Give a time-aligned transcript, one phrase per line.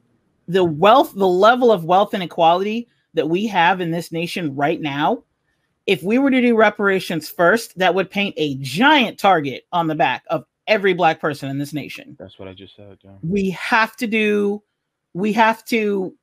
[0.48, 5.22] the wealth, the level of wealth inequality that we have in this nation right now,
[5.86, 9.94] if we were to do reparations first, that would paint a giant target on the
[9.94, 12.16] back of every black person in this nation.
[12.18, 12.96] That's what I just said.
[13.04, 13.10] Yeah.
[13.22, 14.62] We have to do,
[15.12, 16.16] we have to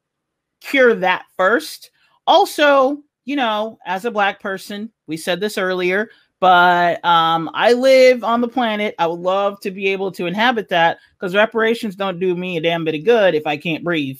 [0.60, 1.92] cure that first.
[2.26, 8.24] Also, you know, as a black person, we said this earlier, but um, I live
[8.24, 8.96] on the planet.
[8.98, 12.62] I would love to be able to inhabit that because reparations don't do me a
[12.62, 14.20] damn bit of good if I can't breathe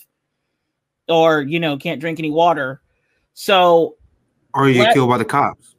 [1.10, 2.82] or you know can't drink any water.
[3.34, 3.96] So,
[4.54, 5.76] or you get killed by the cops,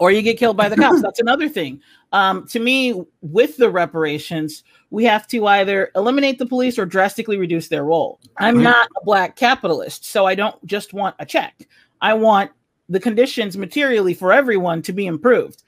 [0.00, 1.02] or you get killed by the cops.
[1.02, 1.80] That's another thing.
[2.12, 7.36] Um, to me, with the reparations, we have to either eliminate the police or drastically
[7.36, 8.20] reduce their role.
[8.38, 11.68] I'm not a black capitalist, so I don't just want a check.
[12.00, 12.50] I want
[12.88, 15.62] the conditions materially for everyone to be improved.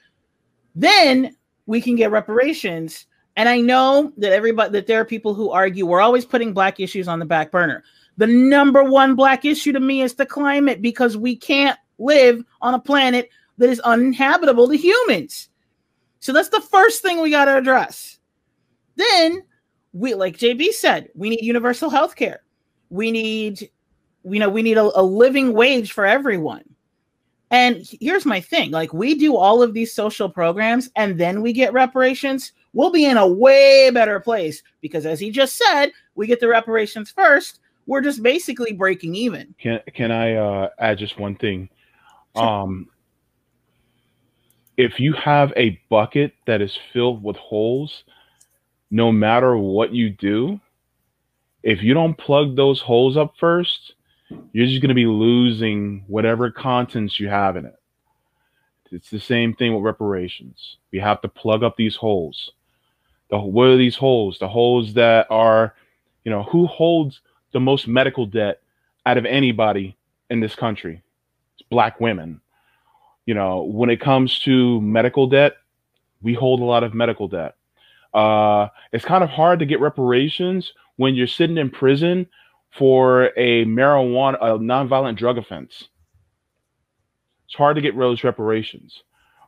[0.75, 3.05] Then we can get reparations.
[3.35, 6.79] And I know that everybody that there are people who argue we're always putting black
[6.79, 7.83] issues on the back burner.
[8.17, 12.73] The number one black issue to me is the climate because we can't live on
[12.73, 15.49] a planet that is uninhabitable to humans.
[16.19, 18.19] So that's the first thing we got to address.
[18.95, 19.43] Then
[19.93, 22.41] we like JB said, we need universal health care.
[22.89, 23.69] We need
[24.23, 26.63] you know, we need a, a living wage for everyone.
[27.49, 31.53] And here's my thing like, we do all of these social programs and then we
[31.53, 32.51] get reparations.
[32.73, 36.47] We'll be in a way better place because, as he just said, we get the
[36.47, 37.59] reparations first.
[37.85, 39.55] We're just basically breaking even.
[39.57, 41.69] Can can I uh, add just one thing?
[42.35, 42.89] Um,
[44.75, 48.03] if you have a bucket that is filled with holes,
[48.91, 50.59] no matter what you do,
[51.63, 53.93] if you don't plug those holes up first,
[54.29, 57.75] you're just going to be losing whatever contents you have in it.
[58.91, 60.77] It's the same thing with reparations.
[60.91, 62.51] We have to plug up these holes.
[63.29, 64.39] The what are these holes?
[64.39, 65.75] The holes that are,
[66.23, 67.21] you know, who holds
[67.51, 68.61] the most medical debt
[69.05, 69.97] out of anybody
[70.29, 71.03] in this country?
[71.53, 72.39] It's black women.
[73.25, 75.57] You know, when it comes to medical debt,
[76.21, 77.55] we hold a lot of medical debt.
[78.13, 82.25] Uh, it's kind of hard to get reparations when you're sitting in prison
[82.71, 85.87] for a marijuana, a nonviolent drug offense.
[87.45, 89.03] It's hard to get those reparations.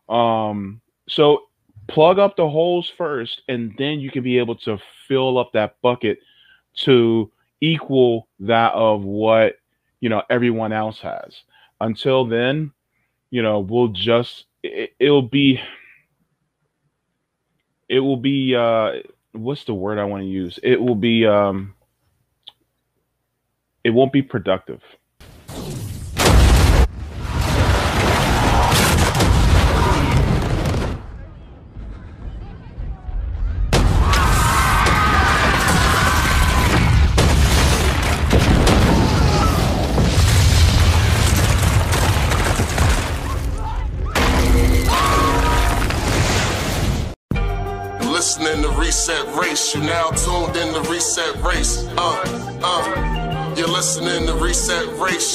[0.07, 1.43] Um, so
[1.87, 5.75] plug up the holes first, and then you can be able to fill up that
[5.81, 6.19] bucket
[6.75, 7.31] to
[7.61, 9.55] equal that of what
[9.99, 11.43] you know everyone else has.
[11.81, 12.71] Until then,
[13.31, 15.59] you know, we'll just it, it'll be
[17.89, 18.93] it will be uh
[19.33, 20.59] what's the word I want to use?
[20.63, 21.75] It will be um
[23.83, 24.81] it won't be productive.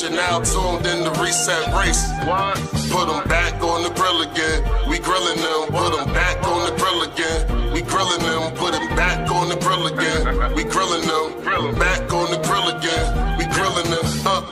[0.05, 2.05] You're now tuned in to Reset Race.
[2.29, 2.61] What?
[2.93, 4.61] Put them back on the grill again.
[4.87, 5.73] We grilling them.
[5.73, 7.73] Put them back on the grill again.
[7.73, 8.53] We grilling them.
[8.53, 10.53] Put them back on the grill again.
[10.55, 11.81] We grilling them.
[11.81, 13.39] Back on the grill again.
[13.39, 14.05] We grilling them.
[14.29, 14.45] Uh.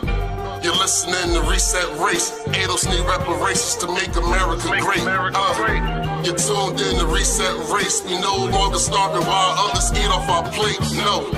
[0.64, 2.32] You're listening to Reset Race.
[2.56, 5.02] ADOS need reparations to make America make great.
[5.02, 5.84] America uh, great.
[6.24, 8.00] You're tuned in to Reset Race.
[8.06, 10.80] We no longer starving while others eat off our plate.
[10.96, 11.28] No.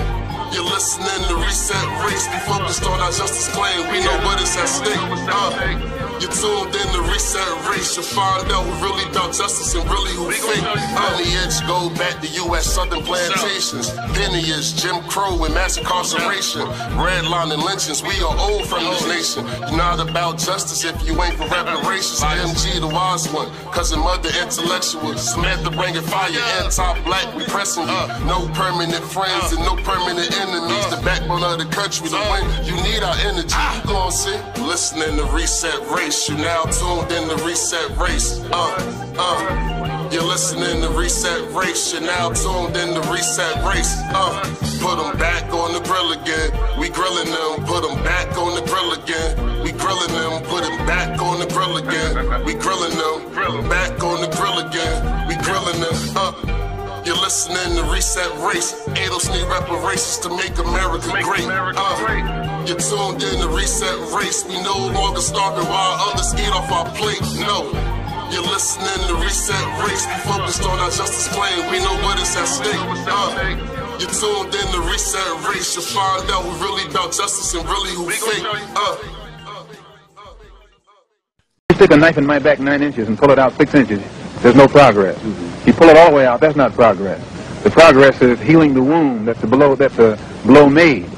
[0.55, 2.29] You're listening to Reset Race.
[2.31, 3.91] We focused on our justice claim.
[3.91, 4.95] We know what is at stake.
[4.95, 7.95] Uh, you tuned in to Reset Race.
[7.95, 10.63] You'll find out who really about justice and really who fake.
[10.63, 12.65] On the edge, go back to U.S.
[12.65, 13.93] Southern plantations.
[14.15, 16.61] Lineage, Jim Crow, and mass incarceration.
[16.95, 18.01] Redlining lynchings.
[18.01, 19.45] We are old from this nation.
[19.67, 22.21] You're not about justice if you ain't for reparations.
[22.21, 23.51] MG, the wise one.
[23.71, 25.17] Cousin, mother, intellectual.
[25.17, 26.31] Samantha, bringing fire.
[26.63, 28.03] Anti-black, we pressing you.
[28.25, 32.43] No permanent friends and no permanent enemies, the backbone of the country to win.
[32.65, 33.55] You need our energy.
[33.55, 34.37] You gon' see.
[34.61, 36.14] Listening to Reset Race.
[36.15, 38.39] You now tuned in to Reset Race.
[38.49, 40.09] Uh, uh.
[40.09, 41.91] You're listening to Reset Race.
[41.91, 43.93] You're now tuned in to Reset Race.
[44.15, 44.41] Uh,
[44.79, 46.51] put them back on the grill again.
[46.79, 47.65] We grilling them.
[47.67, 49.61] Put them back on the grill again.
[49.61, 50.41] We grilling them.
[50.43, 52.45] Put them back on the grill again.
[52.45, 53.69] We grilling them.
[53.69, 55.27] Back on the grill again.
[55.27, 55.95] We grilling them.
[56.15, 56.44] Uh.
[57.05, 58.73] You're listening to Reset Race.
[58.97, 61.45] ADOS need reparations to make America great.
[61.45, 64.43] Uh, you're tuned in to Reset Race.
[64.45, 67.21] We no longer starving while others eat off our plate.
[67.39, 67.69] No.
[68.33, 70.05] You're listening to Reset Race.
[70.09, 71.69] We focused on our justice claim.
[71.71, 72.73] We know what is at stake.
[72.73, 75.75] Uh, you're tuned in to Reset Race.
[75.75, 78.43] You'll find out we really about justice and really who we fake.
[78.75, 78.97] Uh,
[81.69, 84.01] You stick a knife in my back nine inches and pull it out six inches,
[84.45, 85.19] there's no progress.
[85.65, 87.19] You pull it all the way out, that's not progress.
[87.63, 91.09] The progress is healing the wound that the blow that the blow made.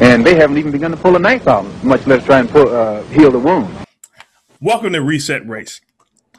[0.00, 2.68] And they haven't even begun to pull a knife out, much less try and pull,
[2.68, 3.76] uh, heal the wound.
[4.60, 5.80] Welcome to Reset Race.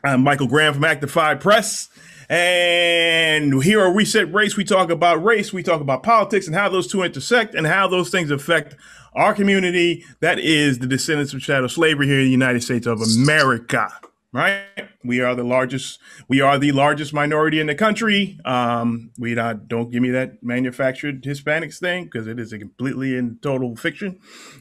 [0.06, 1.90] I'm Michael Graham from Actified Press.
[2.30, 6.70] And here on Reset Race, we talk about race, we talk about politics and how
[6.70, 8.74] those two intersect and how those things affect
[9.14, 10.06] our community.
[10.22, 13.92] That is the descendants of chattel slavery here in the United States of America.
[14.38, 14.66] Right?
[15.04, 16.00] We are the largest.
[16.28, 18.40] We are the largest minority in the country.
[18.46, 23.18] Um, we not don't give me that manufactured Hispanics thing because it is a completely
[23.18, 24.20] and total fiction.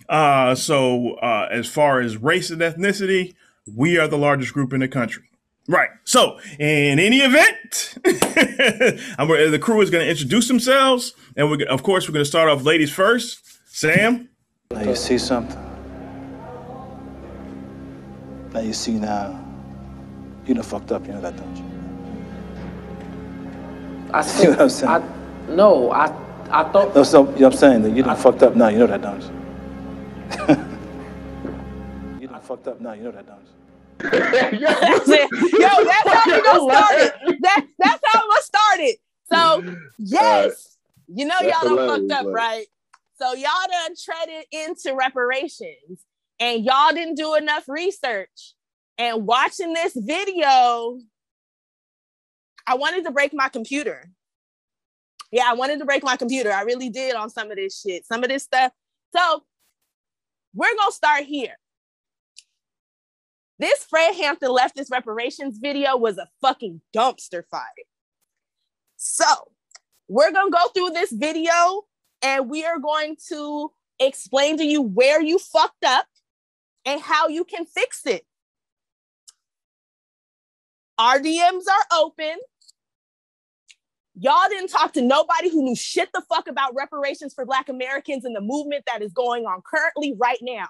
[0.09, 3.35] Uh, so uh, as far as race and ethnicity,
[3.67, 5.25] we are the largest group in the country.
[5.69, 5.91] Right.
[6.05, 12.09] So, in any event, the crew is going to introduce themselves, and we, of course,
[12.09, 13.41] we're going to start off ladies first.
[13.67, 14.31] Sam.
[14.71, 15.61] Now you see something.
[18.55, 19.46] Now you see now.
[20.47, 21.65] You done fucked up, you know that, don't you?
[24.13, 24.93] I See said, what I'm saying?
[24.93, 25.03] I,
[25.49, 26.07] no, I,
[26.51, 26.95] I thought.
[26.95, 27.83] No, so, you know what I'm saying?
[27.83, 29.31] That you done fucked up now, you know that, don't you?
[32.21, 33.57] you done fucked up now, you know that, don't you?
[33.99, 34.13] That's
[35.09, 35.31] it.
[35.33, 37.15] Yo, that's how we gonna start it.
[37.43, 38.99] That, that's how I'm gonna start it.
[39.33, 40.77] So, yes,
[41.09, 42.67] you know That's y'all done fucked up, right?
[43.19, 46.05] So y'all done treaded into reparations,
[46.39, 48.55] and y'all didn't do enough research.
[48.99, 50.99] And watching this video,
[52.67, 54.11] I wanted to break my computer.
[55.31, 56.53] Yeah, I wanted to break my computer.
[56.53, 58.73] I really did on some of this shit, some of this stuff.
[59.15, 59.45] So
[60.55, 61.57] we're gonna start here.
[63.59, 67.63] This Fred Hampton leftist reparations video was a fucking dumpster fire.
[68.97, 69.27] So
[70.09, 71.83] we're gonna go through this video
[72.23, 76.07] and we are going to explain to you where you fucked up
[76.85, 78.25] and how you can fix it.
[80.99, 82.37] Our DMs are open.
[84.19, 88.25] Y'all didn't talk to nobody who knew shit the fuck about reparations for Black Americans
[88.25, 90.67] and the movement that is going on currently right now.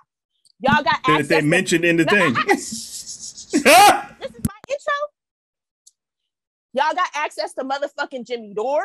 [0.59, 2.35] Y'all got That access they to- mentioned in the No, thing.
[2.47, 4.95] this is my intro.
[6.73, 8.85] Y'all got access to motherfucking Jimmy Dore.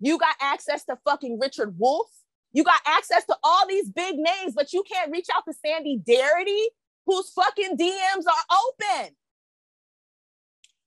[0.00, 2.08] You got access to fucking Richard Wolff.
[2.52, 6.00] You got access to all these big names, but you can't reach out to Sandy
[6.08, 6.64] Darity,
[7.06, 8.56] whose fucking DMs are
[8.98, 9.14] open.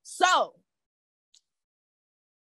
[0.06, 0.54] So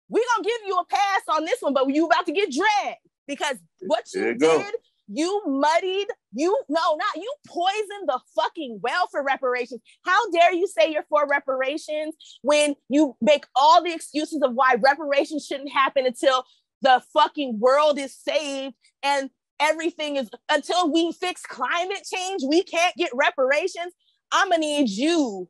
[0.07, 2.99] we're gonna give you a pass on this one, but you about to get dragged
[3.27, 4.57] because what you you go.
[4.57, 4.75] did,
[5.09, 9.81] you muddied, you no, not you poisoned the fucking well for reparations.
[10.05, 14.75] How dare you say you're for reparations when you make all the excuses of why
[14.81, 16.45] reparations shouldn't happen until
[16.81, 22.95] the fucking world is saved and everything is until we fix climate change, we can't
[22.95, 23.93] get reparations.
[24.31, 25.49] I'm gonna need you.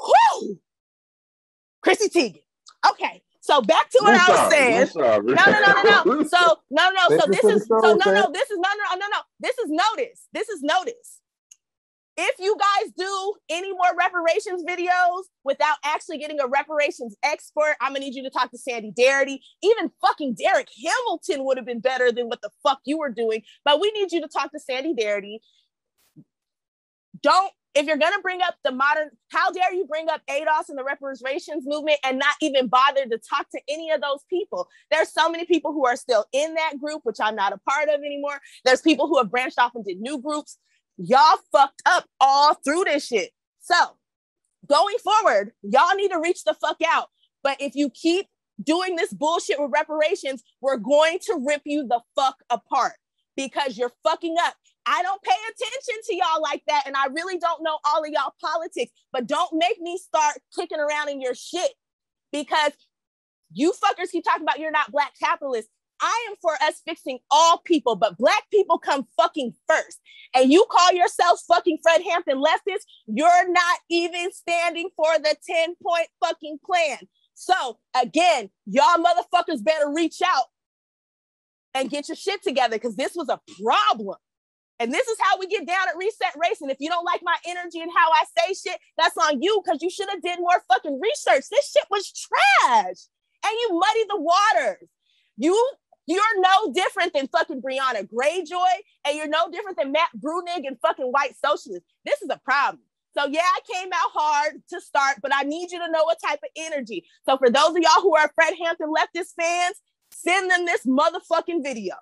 [0.00, 0.58] Whoo!
[1.82, 2.42] Chrissy Teigen.
[2.90, 4.88] Okay, so back to what I was saying.
[4.94, 6.24] No, no, no, no, no.
[6.28, 7.08] So no, no.
[7.08, 7.18] No.
[7.18, 8.30] So this is so no, no.
[8.32, 9.20] This is no, no, no, no.
[9.40, 10.26] This is notice.
[10.32, 11.20] This is notice.
[12.20, 17.92] If you guys do any more reparations videos without actually getting a reparations expert, I'm
[17.92, 19.38] gonna need you to talk to Sandy Darity.
[19.62, 23.42] Even fucking Darrick Hamilton would have been better than what the fuck you were doing.
[23.64, 25.38] But we need you to talk to Sandy Darity.
[27.22, 30.76] Don't if you're gonna bring up the modern, how dare you bring up ADOS and
[30.76, 34.68] the reparations movement and not even bother to talk to any of those people?
[34.90, 37.88] There's so many people who are still in that group, which I'm not a part
[37.88, 38.40] of anymore.
[38.64, 40.58] There's people who have branched off and did new groups.
[40.96, 43.30] Y'all fucked up all through this shit.
[43.60, 43.76] So
[44.66, 47.10] going forward, y'all need to reach the fuck out.
[47.44, 48.26] But if you keep
[48.60, 52.94] doing this bullshit with reparations, we're going to rip you the fuck apart
[53.36, 54.54] because you're fucking up.
[54.88, 56.84] I don't pay attention to y'all like that.
[56.86, 60.80] And I really don't know all of y'all politics, but don't make me start kicking
[60.80, 61.72] around in your shit
[62.32, 62.72] because
[63.52, 65.70] you fuckers keep talking about you're not black capitalists.
[66.00, 70.00] I am for us fixing all people, but black people come fucking first.
[70.34, 75.74] And you call yourself fucking Fred Hampton leftist, you're not even standing for the 10
[75.82, 76.98] point fucking plan.
[77.34, 80.46] So again, y'all motherfuckers better reach out
[81.74, 84.16] and get your shit together because this was a problem.
[84.80, 86.70] And this is how we get down at Reset racing.
[86.70, 89.82] If you don't like my energy and how I say shit, that's on you because
[89.82, 91.44] you should have did more fucking research.
[91.50, 92.96] This shit was trash.
[93.44, 94.88] And you muddy the waters.
[95.36, 95.70] You
[96.06, 98.74] you're no different than fucking Brianna Greyjoy,
[99.06, 101.86] and you're no different than Matt Bruenig and fucking white socialists.
[102.06, 102.82] This is a problem.
[103.16, 106.18] So yeah, I came out hard to start, but I need you to know what
[106.24, 107.04] type of energy.
[107.28, 109.76] So for those of y'all who are Fred Hampton leftist fans,
[110.10, 111.96] send them this motherfucking video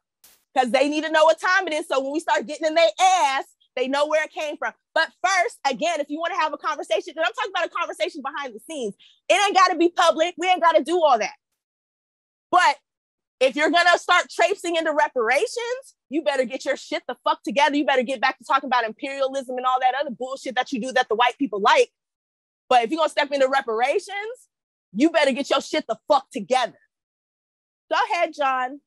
[0.57, 1.87] because they need to know what time it is.
[1.87, 3.45] So when we start getting in their ass,
[3.75, 4.73] they know where it came from.
[4.95, 7.71] But first, again, if you want to have a conversation, and I'm talking about a
[7.71, 8.95] conversation behind the scenes,
[9.29, 10.35] it ain't got to be public.
[10.39, 11.35] We ain't got to do all that.
[12.51, 12.77] But
[13.39, 17.77] if you're gonna start traipsing into reparations, you better get your shit the fuck together.
[17.77, 20.81] You better get back to talking about imperialism and all that other bullshit that you
[20.81, 21.91] do that the white people like.
[22.71, 24.49] But if you're gonna step into reparations,
[24.95, 26.79] you better get your shit the fuck together.
[27.91, 28.81] Go ahead, John.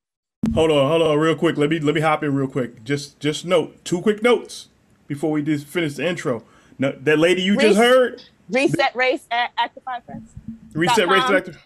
[0.53, 1.57] Hold on, hold on, real quick.
[1.57, 2.83] Let me let me hop in real quick.
[2.83, 4.67] Just just note two quick notes
[5.07, 6.43] before we just finish the intro.
[6.77, 8.23] No, that lady you just heard.
[8.49, 10.31] Reset race at Actify Friends.
[10.73, 11.57] Reset race at Actify.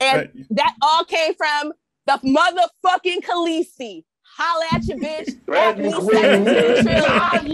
[0.00, 1.72] And that all came from
[2.06, 4.04] the motherfucking Khaleesi.
[4.36, 5.38] Holla at your bitch.
[5.54, 6.44] at me 17 trillion.
[6.84, 7.44] Yeah, at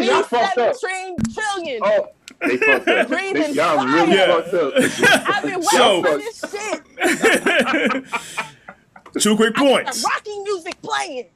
[0.00, 0.74] me y'all fucked up.
[0.74, 1.80] 17 trillion.
[1.84, 2.08] Oh,
[2.40, 3.08] they fucked up.
[3.08, 4.06] Breathing They- y'all fire.
[4.06, 4.72] really fucked up.
[5.28, 8.04] I've been waiting So- for this shit.
[9.18, 10.04] Two quick points.
[10.04, 11.26] Rocking music playing.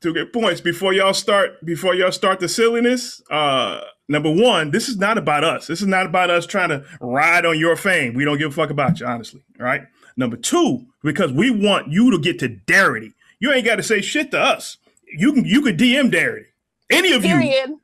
[0.00, 1.64] Two good points before y'all start.
[1.64, 3.22] Before y'all start the silliness.
[3.30, 5.66] Uh, number one, this is not about us.
[5.66, 8.14] This is not about us trying to ride on your fame.
[8.14, 9.42] We don't give a fuck about you, honestly.
[9.58, 9.82] All right.
[10.16, 13.14] Number two, because we want you to get to Darity.
[13.40, 14.76] You ain't got to say shit to us.
[15.06, 16.46] You can you could DM Darity.
[16.90, 17.74] Any of you, Period.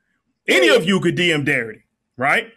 [0.47, 1.81] any of you could DM Darity,
[2.17, 2.51] right?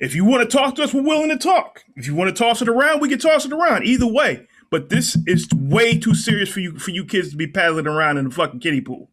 [0.00, 1.84] If you want to talk to us, we're willing to talk.
[1.94, 3.84] If you want to toss it around, we can toss it around.
[3.84, 4.46] Either way.
[4.70, 8.18] But this is way too serious for you for you kids to be paddling around
[8.18, 9.10] in the fucking kiddie pool.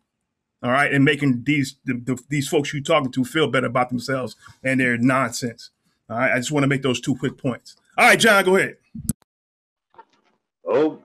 [0.63, 3.89] All right, and making these the, the, these folks you're talking to feel better about
[3.89, 5.71] themselves and their nonsense.
[6.09, 7.75] All right, I just want to make those two quick points.
[7.97, 8.77] All right, John, go ahead.
[10.65, 11.03] Oh,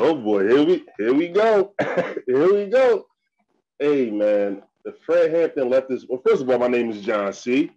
[0.00, 1.72] oh boy, here we here we go.
[2.26, 3.06] here we go.
[3.78, 6.06] Hey man, the Fred Hampton leftist.
[6.08, 7.70] Well, first of all, my name is John C.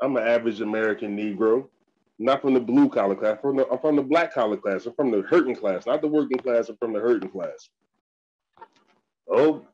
[0.00, 1.68] I'm an average American Negro.
[2.20, 3.38] Not from the blue collar class.
[3.40, 4.86] From the, I'm from the black collar class.
[4.86, 6.68] I'm from the hurting class, not the working class.
[6.68, 7.70] I'm from the hurting class.
[9.28, 9.64] Oh,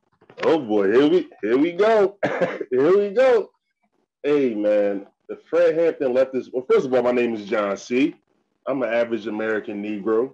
[0.44, 2.16] oh boy, here we here we go.
[2.70, 3.50] here we go.
[4.22, 6.50] Hey man, the Fred Hampton leftist.
[6.52, 8.14] Well, first of all, my name is John C.
[8.66, 10.32] I'm an average American Negro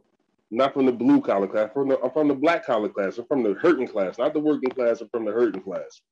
[0.52, 1.70] not from the blue collar class.
[1.72, 3.16] From the, I'm from the black collar class.
[3.16, 5.00] I'm from the hurting class, not the working class.
[5.00, 6.02] I'm from the hurting class.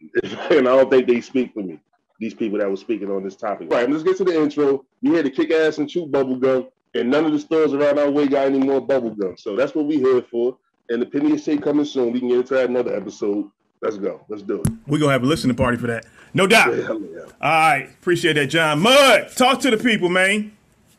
[0.22, 1.80] and I don't think they speak for me.
[2.18, 3.70] These people that were speaking on this topic.
[3.70, 4.84] All right, let's get to the intro.
[5.02, 7.98] You here to kick ass and chew bubble gum, and none of the stores around
[7.98, 9.36] our way got any more bubble gum.
[9.36, 10.56] So that's what we here for.
[10.88, 12.12] And the penny is shake coming soon.
[12.12, 13.50] We can get into that another episode.
[13.82, 14.24] Let's go.
[14.28, 14.68] Let's do it.
[14.86, 16.06] We're gonna have a listening party for that.
[16.32, 16.76] No doubt.
[16.76, 17.20] Yeah, All yeah.
[17.40, 18.80] right, appreciate that, John.
[18.80, 20.52] Mud, talk to the people, man.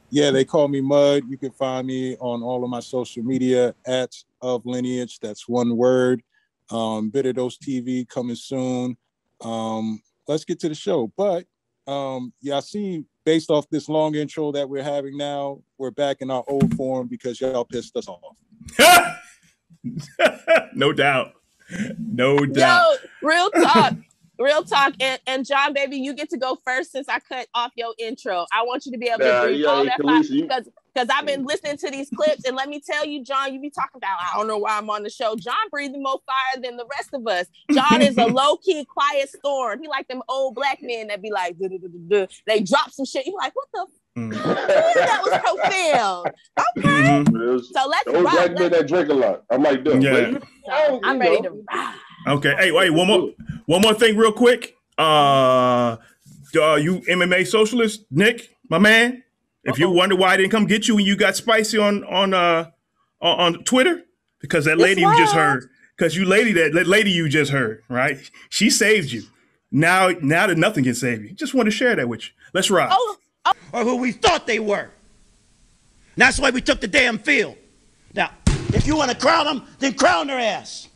[0.10, 1.24] Yeah, they call me Mud.
[1.28, 5.20] You can find me on all of my social media at of lineage.
[5.20, 6.22] That's one word.
[6.70, 8.98] Um, Bitter Dose TV coming soon.
[9.42, 11.12] Um, let's get to the show.
[11.18, 11.46] But
[11.88, 16.18] um, yeah, I see based off this long intro that we're having now, we're back
[16.22, 18.38] in our old form because y'all pissed us off.
[20.74, 21.34] no doubt.
[22.00, 22.98] No doubt.
[23.22, 23.94] Yo, real talk.
[24.40, 27.72] Real talk, and, and John, baby, you get to go first since I cut off
[27.76, 28.46] your intro.
[28.54, 31.10] I want you to be able to Nah, bring yeah, all that Khaleesi, because because
[31.16, 33.98] I've been listening to these clips, and let me tell you, John, you be talking
[33.98, 35.36] about I don't know why I'm on the show.
[35.36, 37.46] John breathing more fire than the rest of us.
[37.72, 39.82] John is a low key, quiet storm.
[39.82, 42.60] He like them old black men that be like, "Duh, duh, duh, duh, duh." they
[42.62, 43.26] drop some shit.
[43.26, 43.88] You like, what the?
[44.20, 44.34] Mm.
[44.34, 46.32] That was profound.
[46.78, 47.62] Okay, Mhm.
[47.64, 48.34] so let's Those rock.
[48.34, 49.44] black men that drink a lot.
[49.52, 49.82] I'm like.
[49.86, 50.32] Yeah.
[50.32, 51.50] But- so I'm ready know.
[51.50, 51.96] to rock.
[52.26, 52.56] Okay.
[52.58, 53.32] Hey, wait, one more
[53.66, 54.76] one more thing real quick.
[54.98, 55.98] Uh,
[56.60, 59.24] uh you MMA socialist, Nick, my man.
[59.64, 62.34] If you wonder why I didn't come get you when you got spicy on on
[62.34, 62.72] uh
[63.22, 64.04] on, on Twitter,
[64.40, 67.84] because that lady you just heard, because you lady that, that lady you just heard,
[67.90, 68.18] right?
[68.50, 69.24] She saved you.
[69.72, 71.34] Now now that nothing can save you.
[71.34, 72.32] Just want to share that with you.
[72.54, 72.90] Let's rock.
[72.94, 73.18] Oh,
[73.74, 74.90] or who we thought they were.
[76.18, 77.58] And that's why we took the damn field.
[78.14, 78.32] Now,
[78.74, 80.87] if you want to crown them, then crown their ass.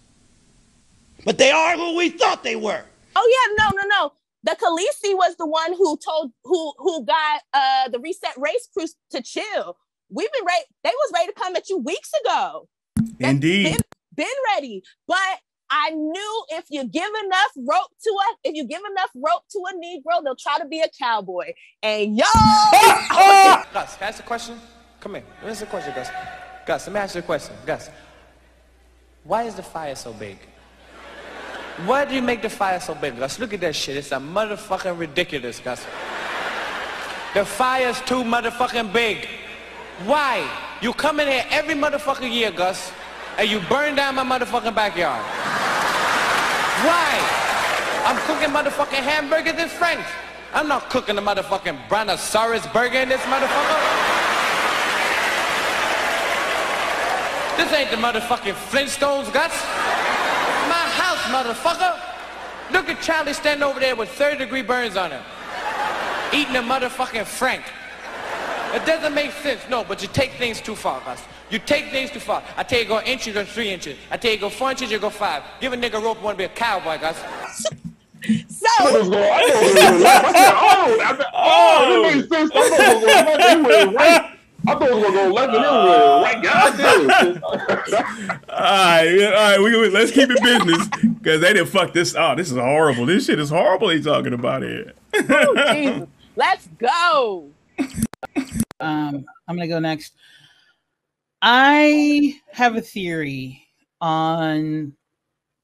[1.25, 2.83] But they are who we thought they were.
[3.15, 4.13] Oh yeah, no, no, no.
[4.43, 8.85] The Khaleesi was the one who told who who got uh the reset race crew
[9.11, 9.77] to chill.
[10.09, 10.65] We've been ready.
[10.83, 12.67] They was ready to come at you weeks ago.
[13.19, 13.63] Indeed.
[13.63, 13.77] Been,
[14.15, 15.17] been ready, but
[15.69, 19.59] I knew if you give enough rope to a if you give enough rope to
[19.69, 21.53] a Negro, they'll try to be a cowboy.
[21.81, 22.25] And yo,
[23.73, 24.59] Gus, can I ask a question?
[24.99, 25.23] Come here.
[25.37, 26.09] Let me ask a question, Gus.
[26.65, 27.55] Gus, let me ask you a question.
[27.65, 27.89] Gus,
[29.23, 30.37] why is the fire so big?
[31.85, 33.39] Why do you make the fire so big, Gus?
[33.39, 33.97] Look at that shit.
[33.97, 35.83] It's a motherfucking ridiculous, Gus.
[37.33, 39.27] The fire's too motherfucking big.
[40.05, 40.47] Why?
[40.81, 42.91] You come in here every motherfucking year, Gus,
[43.38, 45.23] and you burn down my motherfucking backyard.
[46.85, 47.41] Why?
[48.05, 50.05] I'm cooking motherfucking hamburgers and French.
[50.53, 53.79] I'm not cooking a motherfucking brontosaurus burger in this motherfucker.
[57.57, 59.53] This ain't the motherfucking Flintstones, Gus.
[61.31, 62.73] My house, motherfucker.
[62.73, 65.23] Look at Charlie standing over there with third degree burns on him.
[66.33, 67.63] Eating a motherfucking Frank.
[68.73, 71.21] It doesn't make sense, no, but you take things too far, Gus.
[71.50, 72.41] You take things too far.
[72.55, 73.97] I tell you go inches, you go three inches.
[74.09, 75.43] I tell you go four inches, you go five.
[75.59, 77.21] Give a nigga rope, want to be a cowboy, Gus.
[78.23, 78.93] So, oh,
[82.05, 82.51] it made sense.
[82.53, 83.41] I thought it going left.
[83.41, 84.38] It went right.
[84.68, 86.44] I thought it was going to go left and it went right.
[86.44, 87.44] God damn.
[87.44, 89.60] all right, all right.
[89.60, 92.15] We, let's keep it business because they didn't fuck this.
[92.15, 93.06] Oh, this is horrible.
[93.06, 93.89] This shit is horrible.
[93.89, 94.96] He's talking about it.
[95.13, 97.50] oh, let's go.
[98.80, 100.13] Um, I'm gonna go next.
[101.41, 103.63] I have a theory
[104.00, 104.94] on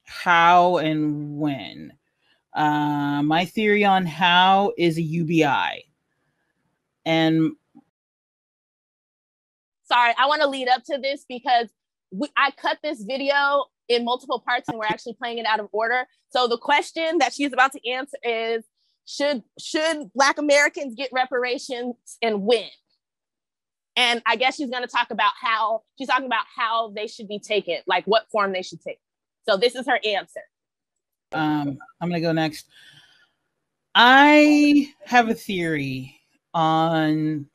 [0.05, 1.93] how and when.
[2.53, 5.85] Uh, my theory on how is a UBI.
[7.05, 7.51] And
[9.87, 11.67] sorry, I want to lead up to this because
[12.11, 15.67] we, I cut this video in multiple parts and we're actually playing it out of
[15.71, 16.05] order.
[16.29, 18.63] So the question that she's about to answer is
[19.05, 22.69] should should black Americans get reparations and when?
[23.95, 27.27] And I guess she's going to talk about how she's talking about how they should
[27.27, 28.99] be taken, like what form they should take.
[29.49, 30.41] So this is her answer.
[31.31, 32.67] Um, I'm going to go next.
[33.95, 36.19] I have a theory
[36.53, 37.47] on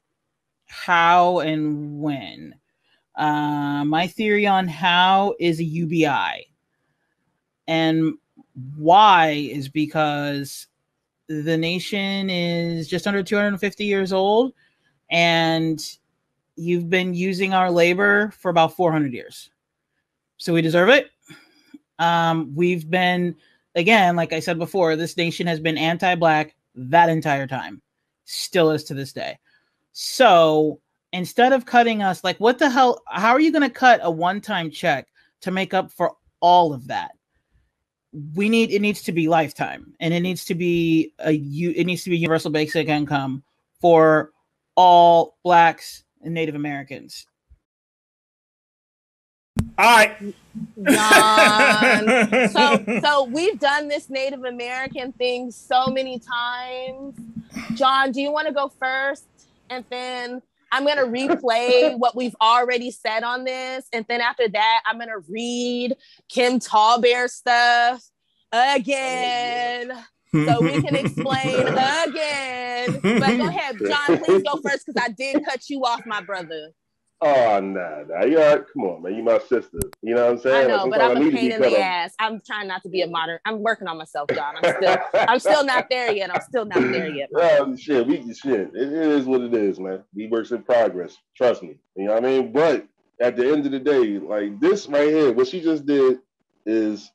[0.73, 2.55] how and when.
[3.15, 6.47] Uh, my theory on how is a UBI.
[7.69, 8.15] And
[8.77, 10.67] why is because
[11.29, 14.55] the nation is just under 250 years old
[15.11, 15.99] and
[16.57, 19.51] you've been using our labor for about 400 years.
[20.39, 21.11] So we deserve it.
[21.99, 23.37] Um, we've been,
[23.75, 27.83] again, like I said before, this nation has been anti black that entire time,
[28.25, 29.39] still is to this day.
[29.93, 30.81] So
[31.13, 33.03] instead of cutting us, like, what the hell?
[33.09, 35.09] How are you going to cut a one time check
[35.43, 37.13] to make up for all of that?
[38.35, 41.71] We need it needs to be lifetime, and it needs to be a you.
[41.71, 43.43] It needs to be universal basic income
[43.81, 44.33] for
[44.75, 47.27] all blacks and Native Americans.
[49.79, 50.35] All right.
[50.91, 52.49] John.
[52.51, 57.19] so so we've done this Native American thing so many times.
[57.75, 59.25] John, do you want to go first?
[59.73, 63.87] And then I'm gonna replay what we've already said on this.
[63.93, 65.97] And then after that, I'm gonna read
[66.29, 68.03] Kim Tallbear stuff
[68.53, 69.93] again.
[70.33, 73.01] So we can explain again.
[73.03, 76.71] But go ahead, John, please go first because I did cut you off, my brother.
[77.25, 78.25] Oh nah, nah.
[78.25, 78.65] You all right?
[78.73, 79.15] Come on, man.
[79.15, 79.79] You my sister.
[80.03, 80.65] You know what I'm saying?
[80.65, 82.15] I know, Like, but I'm I a pain in the ass.
[82.19, 83.39] I'm trying not to be a modern.
[83.45, 84.57] I'm working on myself, John.
[84.61, 84.97] I'm still,
[85.29, 86.35] I'm still not there yet.
[86.35, 87.29] I'm still not there yet.
[87.43, 88.71] Well, shit, we shit.
[88.75, 90.03] It, it is what it is, man.
[90.15, 91.17] We works in progress.
[91.37, 91.77] Trust me.
[91.97, 92.53] You know what I mean?
[92.53, 92.87] But
[93.21, 96.19] at the end of the day, like this right here, what she just did
[96.67, 97.13] is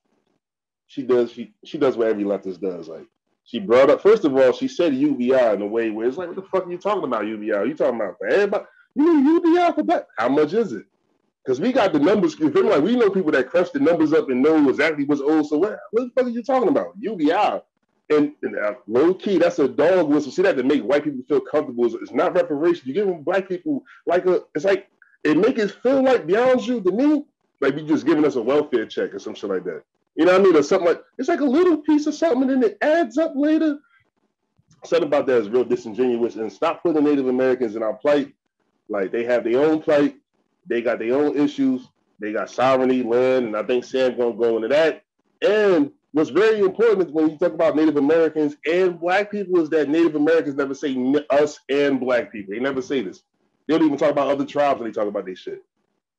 [0.88, 2.88] she does she she does what every leftist does.
[2.88, 3.08] Like
[3.44, 6.28] she brought up first of all, she said UBI in a way where it's like,
[6.28, 7.52] what the fuck are you talking about UBI?
[7.52, 8.66] Are you talking about for everybody?
[8.98, 10.08] You for that?
[10.18, 10.86] How much is it?
[11.44, 12.34] Because we got the numbers.
[12.34, 15.22] If we're like we know people that crunch the numbers up and know exactly what's
[15.22, 15.48] owed.
[15.48, 16.94] So what, what the fuck are you talking about?
[17.00, 17.62] UBI.
[18.10, 20.32] And, and uh, low key, that's a dog whistle.
[20.32, 21.86] See that to make white people feel comfortable.
[21.86, 22.84] It's, not reparation.
[22.86, 24.42] You're giving black people like a.
[24.56, 24.90] It's like
[25.24, 27.26] it make it feel like beyond you to me,
[27.60, 29.84] like you just giving us a welfare check or some shit like that.
[30.16, 30.56] You know what I mean?
[30.56, 33.34] Or something like it's like a little piece of something, and then it adds up
[33.36, 33.78] later.
[34.84, 36.36] Something about that is real disingenuous.
[36.36, 38.34] And stop putting Native Americans in our plight.
[38.90, 40.18] Like they have their own plight.
[40.68, 41.88] They got their own issues.
[42.20, 45.04] They got sovereignty, land, and I think Sam's gonna go into that.
[45.42, 49.90] And what's very important when you talk about Native Americans and Black people is that
[49.90, 50.96] Native Americans never say
[51.30, 52.54] us and Black people.
[52.54, 53.22] They never say this.
[53.68, 55.64] They don't even talk about other tribes when they talk about this shit.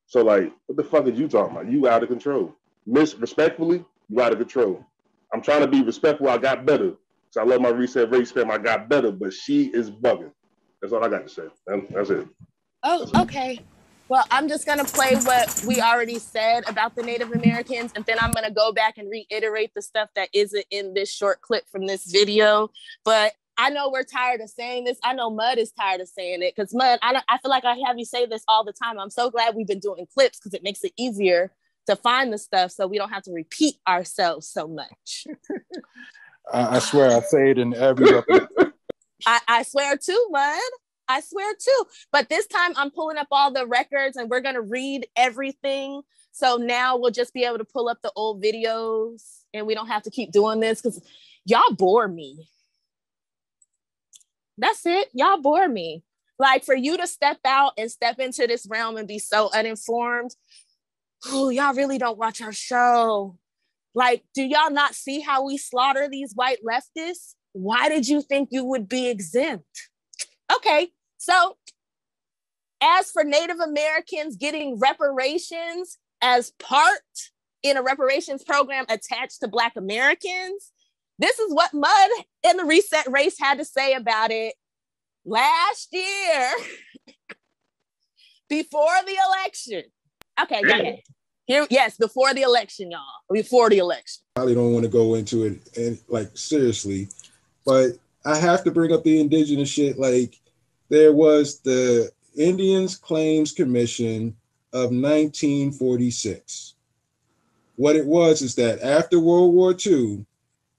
[0.06, 1.70] So like, what the fuck are you talking about?
[1.70, 2.54] You out of control.
[2.86, 4.84] Miss respectfully, you out of control.
[5.32, 6.28] I'm trying to be respectful.
[6.28, 6.94] I got better.
[7.30, 8.50] So I love my reset race fam.
[8.50, 10.32] I got better, but she is bugging.
[10.80, 11.42] That's all I got to say.
[11.66, 12.26] That's it.
[12.90, 13.60] Oh, okay.
[14.08, 18.16] Well, I'm just gonna play what we already said about the Native Americans, and then
[18.18, 21.86] I'm gonna go back and reiterate the stuff that isn't in this short clip from
[21.86, 22.70] this video.
[23.04, 24.96] But I know we're tired of saying this.
[25.04, 27.76] I know Mud is tired of saying it because Mud, I, I feel like I
[27.86, 28.98] have you say this all the time.
[28.98, 31.52] I'm so glad we've been doing clips because it makes it easier
[31.88, 35.26] to find the stuff so we don't have to repeat ourselves so much.
[36.50, 38.72] I, I swear, I say it in every episode.
[39.26, 40.58] I, I swear too, Mud.
[41.08, 41.84] I swear too.
[42.12, 46.02] But this time I'm pulling up all the records and we're gonna read everything.
[46.32, 49.22] So now we'll just be able to pull up the old videos
[49.54, 51.02] and we don't have to keep doing this because
[51.44, 52.48] y'all bore me.
[54.58, 55.08] That's it.
[55.12, 56.02] Y'all bore me.
[56.38, 60.34] Like for you to step out and step into this realm and be so uninformed.
[61.26, 63.36] Oh, y'all really don't watch our show.
[63.94, 67.34] Like, do y'all not see how we slaughter these white leftists?
[67.52, 69.88] Why did you think you would be exempt?
[70.54, 71.56] Okay, so
[72.80, 77.00] as for Native Americans getting reparations as part
[77.62, 80.72] in a reparations program attached to Black Americans,
[81.18, 82.10] this is what Mud
[82.46, 84.54] and the Reset Race had to say about it
[85.24, 86.50] last year
[88.48, 89.82] before the election.
[90.40, 91.02] Okay.
[91.46, 93.00] Here, yes, before the election, y'all.
[93.32, 94.22] Before the election.
[94.36, 97.08] probably don't want to go into it and like seriously,
[97.64, 97.92] but
[98.24, 99.98] I have to bring up the indigenous shit.
[99.98, 100.38] Like
[100.88, 104.34] there was the Indians Claims Commission
[104.72, 106.74] of 1946.
[107.76, 110.24] What it was is that after World War II,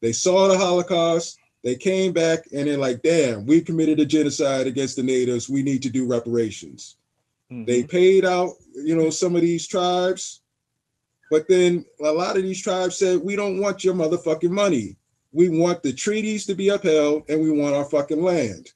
[0.02, 4.68] they saw the Holocaust, they came back and they're like, damn, we committed a genocide
[4.68, 5.50] against the natives.
[5.50, 6.98] We need to do reparations.
[7.52, 7.66] Mm-hmm.
[7.66, 10.42] They paid out, you know, some of these tribes,
[11.30, 14.96] but then a lot of these tribes said, we don't want your motherfucking money.
[15.32, 18.72] We want the treaties to be upheld and we want our fucking land.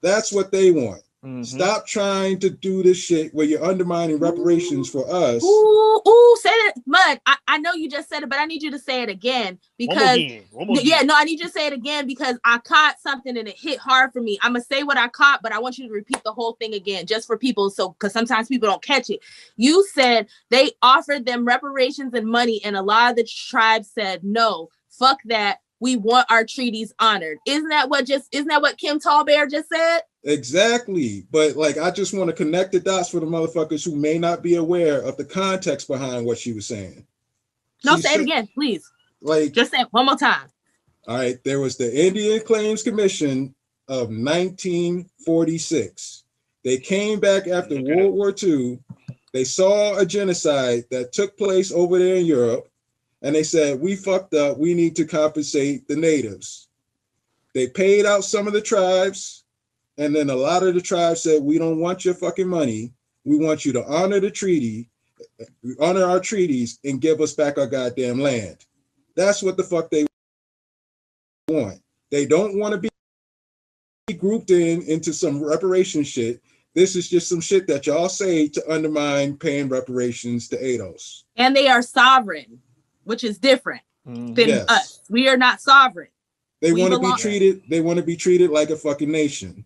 [0.00, 1.02] That's what they want.
[1.24, 1.42] Mm-hmm.
[1.42, 5.42] Stop trying to do this shit where you're undermining reparations for us.
[5.42, 7.20] Ooh, ooh, say it, Mud.
[7.26, 9.58] I, I know you just said it, but I need you to say it again
[9.78, 11.08] because again, one more yeah, again.
[11.08, 13.80] no, I need you to say it again because I caught something and it hit
[13.80, 14.38] hard for me.
[14.42, 16.74] I'm gonna say what I caught, but I want you to repeat the whole thing
[16.74, 19.18] again, just for people, so because sometimes people don't catch it.
[19.56, 24.22] You said they offered them reparations and money, and a lot of the tribes said
[24.22, 25.58] no, fuck that.
[25.80, 27.38] We want our treaties honored.
[27.46, 30.00] Isn't that what just isn't that what Kim Tallbear just said?
[30.24, 31.26] Exactly.
[31.30, 34.42] But like, I just want to connect the dots for the motherfuckers who may not
[34.42, 37.06] be aware of the context behind what she was saying.
[37.84, 38.84] No, She say it again, please.
[39.22, 40.48] Like, Just say it one more time.
[41.06, 43.54] all right, there was the Indian Claims Commission
[43.88, 46.24] of 1946.
[46.64, 48.80] They came back after World War II.
[49.32, 52.67] They saw a genocide that took place over there in Europe,
[53.22, 54.58] and they said, We fucked up.
[54.58, 56.68] We need to compensate the natives.
[57.54, 59.44] They paid out some of the tribes,
[59.96, 62.92] and then a lot of the tribes said, We don't want your fucking money.
[63.24, 64.88] We want you to honor the treaty,
[65.80, 68.64] honor our treaties, and give us back our goddamn land.
[69.16, 70.06] That's what the fuck they
[71.48, 71.82] want.
[72.10, 72.90] They don't want to
[74.06, 76.40] be grouped in into some reparation shit.
[76.74, 81.24] This is just some shit that y'all say to undermine paying reparations to ADOS.
[81.36, 82.60] And they are sovereign,
[83.08, 84.34] which is different mm-hmm.
[84.34, 84.66] than Yes.
[84.68, 85.00] us.
[85.08, 86.08] We are not sovereign.
[86.60, 87.62] They want to be treated.
[87.70, 89.64] They want to be treated like a fucking nation.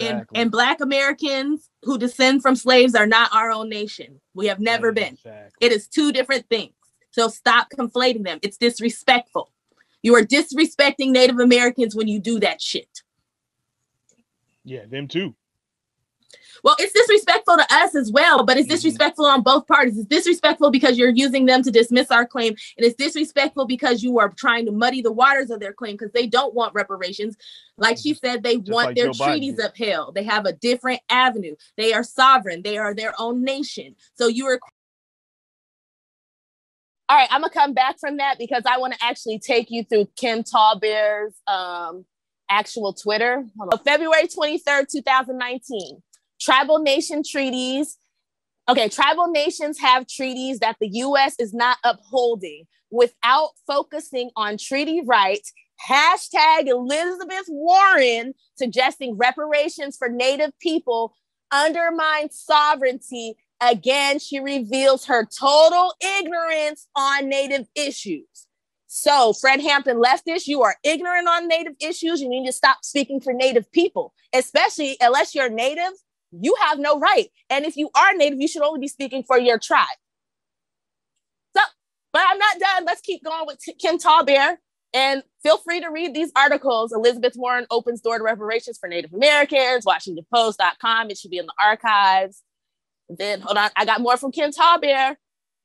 [0.00, 4.20] And, and black Americans who descend from slaves are not our own nation.
[4.34, 5.18] We have never been.
[5.60, 6.72] It is two different things.
[7.10, 8.38] So stop conflating them.
[8.42, 9.50] It's disrespectful.
[10.02, 13.02] You are disrespecting Native Americans when you do that shit.
[14.64, 15.34] Yeah, them too.
[16.66, 19.96] Well, it's disrespectful to us as well, but it's disrespectful on both parties.
[19.96, 24.18] It's disrespectful because you're using them to dismiss our claim, and it's disrespectful because you
[24.18, 27.36] are trying to muddy the waters of their claim because they don't want reparations.
[27.78, 29.66] Like she said, they want like their Joe treaties did.
[29.66, 30.16] upheld.
[30.16, 31.54] They have a different avenue.
[31.76, 32.62] They are sovereign.
[32.62, 33.94] They are their own nation.
[34.16, 34.58] So you are.
[37.08, 39.84] All right, I'm gonna come back from that because I want to actually take you
[39.84, 42.06] through Kim Tallbear's um,
[42.50, 43.44] actual Twitter.
[43.84, 46.02] February 23rd, 2019.
[46.40, 47.98] Tribal nation treaties.
[48.68, 55.02] Okay, tribal nations have treaties that the US is not upholding without focusing on treaty
[55.04, 55.52] rights.
[55.88, 61.14] Hashtag Elizabeth Warren suggesting reparations for Native people
[61.52, 63.36] undermine sovereignty.
[63.60, 68.26] Again, she reveals her total ignorance on Native issues.
[68.86, 72.20] So, Fred Hampton leftist, you are ignorant on Native issues.
[72.20, 75.92] You need to stop speaking for Native people, especially unless you're Native,
[76.32, 77.28] you have no right.
[77.50, 79.86] And if you are Native, you should only be speaking for your tribe.
[81.56, 81.62] So,
[82.12, 82.84] but I'm not done.
[82.84, 84.56] Let's keep going with T- Kim Tallbear.
[84.94, 86.92] And feel free to read these articles.
[86.92, 91.10] Elizabeth Warren opens door to reparations for Native Americans, WashingtonPost.com.
[91.10, 92.42] It should be in the archives.
[93.08, 95.16] Then hold on, I got more from Kim Tallbear.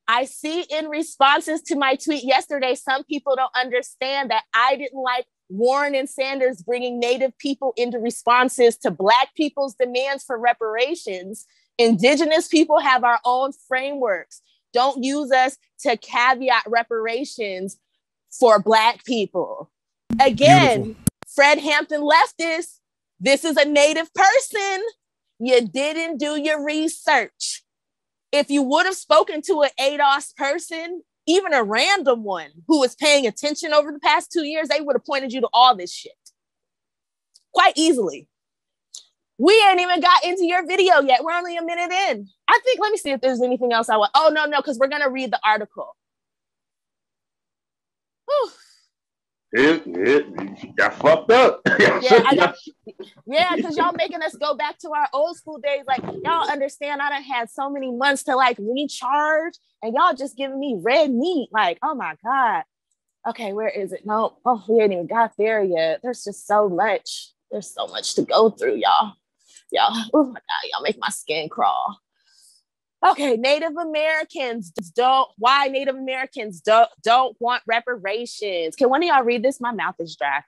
[0.07, 5.01] I see in responses to my tweet yesterday, some people don't understand that I didn't
[5.01, 11.45] like Warren and Sanders bringing Native people into responses to Black people's demands for reparations.
[11.77, 14.41] Indigenous people have our own frameworks.
[14.73, 17.77] Don't use us to caveat reparations
[18.31, 19.69] for Black people.
[20.21, 21.03] Again, Beautiful.
[21.27, 22.79] Fred Hampton leftist,
[23.19, 24.83] this is a Native person.
[25.39, 27.63] You didn't do your research.
[28.31, 32.95] If you would have spoken to an ADOS person, even a random one who was
[32.95, 35.93] paying attention over the past two years, they would have pointed you to all this
[35.93, 36.13] shit
[37.53, 38.27] quite easily.
[39.37, 41.23] We ain't even got into your video yet.
[41.23, 42.27] We're only a minute in.
[42.47, 44.11] I think, let me see if there's anything else I want.
[44.13, 45.95] Oh, no, no, because we're going to read the article.
[48.27, 48.51] Whew
[49.53, 51.61] it, it got fucked up.
[51.79, 52.55] yeah, I got,
[53.25, 55.83] yeah, because y'all making us go back to our old school days.
[55.87, 60.37] Like y'all understand, I done had so many months to like recharge, and y'all just
[60.37, 61.49] giving me red meat.
[61.51, 62.63] Like, oh my god.
[63.27, 64.05] Okay, where is it?
[64.05, 65.99] No, oh, we ain't even got there yet.
[66.01, 67.31] There's just so much.
[67.51, 69.13] There's so much to go through, y'all.
[69.71, 71.97] Y'all, oh my god, y'all make my skin crawl.
[73.03, 75.27] Okay, Native Americans don't.
[75.37, 78.75] Why Native Americans don't don't want reparations?
[78.75, 79.59] Can one of y'all read this?
[79.59, 80.43] My mouth is dry.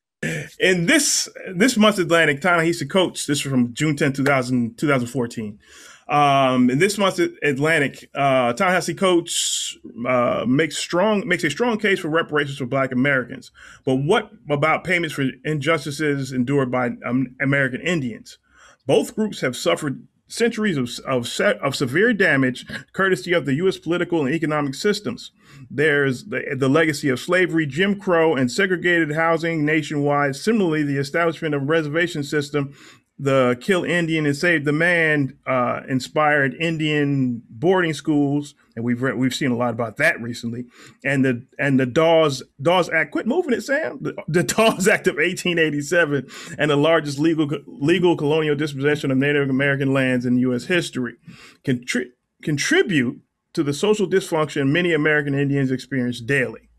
[0.60, 3.26] In this this month's Atlantic, Ta-Nehisi Coates.
[3.26, 5.60] This is from June 10, 2000, 2014.
[6.08, 9.76] Um, in this month's Atlantic, uh, Ta-Nehisi Coates
[10.08, 13.52] uh, makes strong makes a strong case for reparations for Black Americans.
[13.84, 18.38] But what about payments for injustices endured by um, American Indians?
[18.86, 23.78] Both groups have suffered centuries of, of, of, severe damage courtesy of the U.S.
[23.78, 25.30] political and economic systems.
[25.69, 30.36] There's the, the legacy of slavery, Jim Crow, and segregated housing nationwide.
[30.36, 32.74] Similarly, the establishment of reservation system
[33.19, 39.15] the Kill Indian and Save the Man uh, inspired Indian boarding schools, and we've read,
[39.15, 40.65] we've seen a lot about that recently.
[41.06, 43.99] And the and the Dawes Dawes Act, quit moving it, Sam.
[44.02, 49.49] The, the Dawes Act of 1887, and the largest legal legal colonial dispossession of Native
[49.49, 50.65] American lands in U.S.
[50.65, 51.15] history,
[51.63, 53.21] contri- contribute
[53.54, 56.69] to the social dysfunction many American Indians experience daily.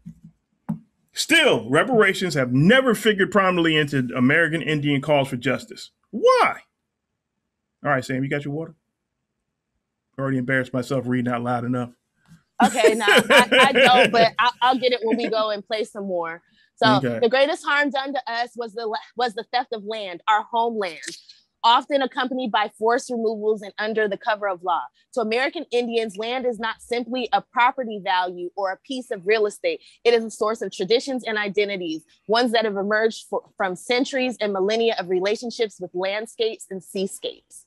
[1.13, 5.93] Still, reparations have never figured prominently into American Indian calls for justice.
[6.15, 6.61] Why?
[7.85, 8.77] All right, Sam, you got your water?
[10.17, 11.91] I already embarrassed myself reading out loud enough.
[12.65, 15.83] Okay, now I, I, don't, but I'll, I'll, get it when we go and play
[15.83, 16.41] some more.
[16.77, 17.19] So okay.
[17.21, 21.01] the greatest harm done to us was the was the theft of land, our homeland
[21.65, 24.83] often accompanied by forced removals and under the cover of law.
[25.15, 29.47] To American Indians, land is not simply a property value or a piece of real
[29.47, 29.81] estate.
[30.05, 34.37] It is a source of traditions and identities, ones that have emerged for, from centuries
[34.41, 37.65] and millennia of relationships with landscapes and seascapes.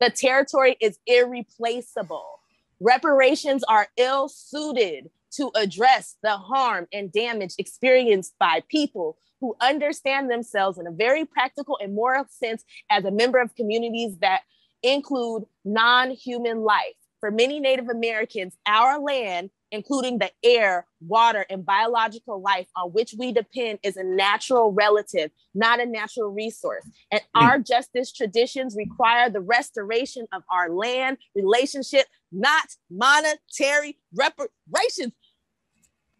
[0.00, 2.40] The territory is irreplaceable.
[2.80, 9.16] Reparations are ill suited to address the harm and damage experienced by people
[9.46, 14.18] who understand themselves in a very practical and moral sense as a member of communities
[14.18, 14.40] that
[14.82, 16.94] include non human life.
[17.20, 23.14] For many Native Americans, our land, including the air, water, and biological life on which
[23.16, 26.84] we depend, is a natural relative, not a natural resource.
[27.12, 27.24] And mm.
[27.34, 35.12] our justice traditions require the restoration of our land relationship, not monetary reparations.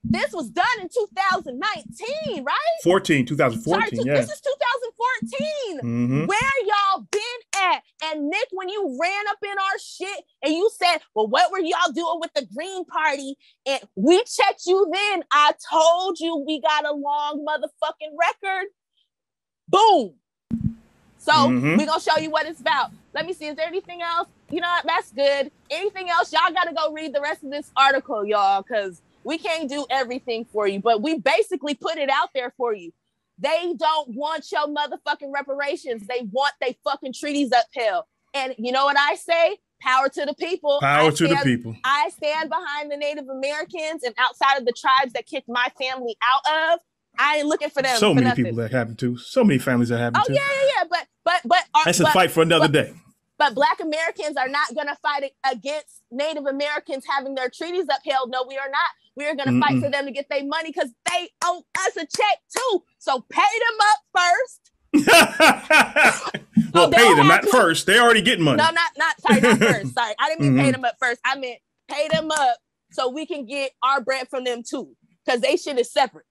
[0.08, 2.54] This was done in 2019, right?
[2.84, 3.62] 14, 2014.
[3.64, 4.20] Sorry, yeah.
[4.20, 5.78] This is 2014.
[5.78, 6.26] Mm-hmm.
[6.26, 7.20] Where y'all been
[7.56, 7.82] at?
[8.04, 11.58] And Nick, when you ran up in our shit and you said, Well, what were
[11.58, 13.36] y'all doing with the Green Party?
[13.66, 15.24] And we checked you then.
[15.32, 18.66] I told you we got a long motherfucking record.
[19.68, 20.14] Boom.
[21.18, 21.76] So mm-hmm.
[21.76, 22.92] we're gonna show you what it's about.
[23.12, 23.46] Let me see.
[23.46, 24.28] Is there anything else?
[24.50, 24.86] You know what?
[24.86, 25.50] That's good.
[25.70, 26.32] Anything else?
[26.32, 30.44] Y'all gotta go read the rest of this article, y'all, because we can't do everything
[30.44, 32.92] for you, but we basically put it out there for you.
[33.38, 36.06] They don't want your motherfucking reparations.
[36.06, 38.04] They want they fucking treaties upheld.
[38.34, 39.58] And you know what I say?
[39.82, 40.78] Power to the people.
[40.80, 41.76] Power stand, to the people.
[41.84, 46.16] I stand behind the Native Americans and outside of the tribes that kicked my family
[46.22, 46.80] out of.
[47.18, 47.98] I ain't looking for them.
[47.98, 48.44] So for many nothing.
[48.44, 49.18] people that happen to.
[49.18, 50.32] So many families that happen oh, to.
[50.32, 50.84] Oh yeah, yeah, yeah.
[50.88, 52.94] But but but uh, that's but, a fight for another but, day.
[53.38, 58.30] But Black Americans are not going to fight against Native Americans having their treaties upheld.
[58.30, 58.90] No, we are not.
[59.14, 61.96] We are going to fight for them to get their money because they owe us
[61.96, 62.82] a check too.
[62.98, 64.70] So pay them up first.
[66.72, 67.86] well, pay them not first.
[67.86, 68.56] They already getting money.
[68.56, 69.94] No, not not sorry, not first.
[69.94, 70.60] Sorry, I didn't mean mm-hmm.
[70.60, 71.20] pay them up first.
[71.24, 72.56] I meant pay them up
[72.92, 76.24] so we can get our bread from them too, because they shit is separate.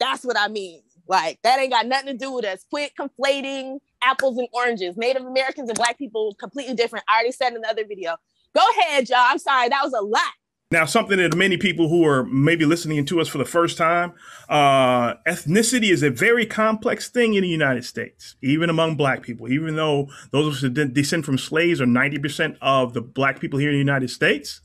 [0.00, 0.82] That's what I mean.
[1.06, 2.64] Like that ain't got nothing to do with us.
[2.70, 4.96] Quit conflating apples and oranges.
[4.96, 7.04] Native Americans and black people completely different.
[7.08, 8.16] I already said in the other video.
[8.54, 9.18] Go ahead, y'all.
[9.20, 10.32] I'm sorry, that was a lot.
[10.72, 14.12] Now, something that many people who are maybe listening to us for the first time,
[14.48, 19.50] uh, ethnicity is a very complex thing in the United States, even among black people.
[19.50, 23.58] Even though those of us that descend from slaves are 90% of the black people
[23.58, 24.60] here in the United States,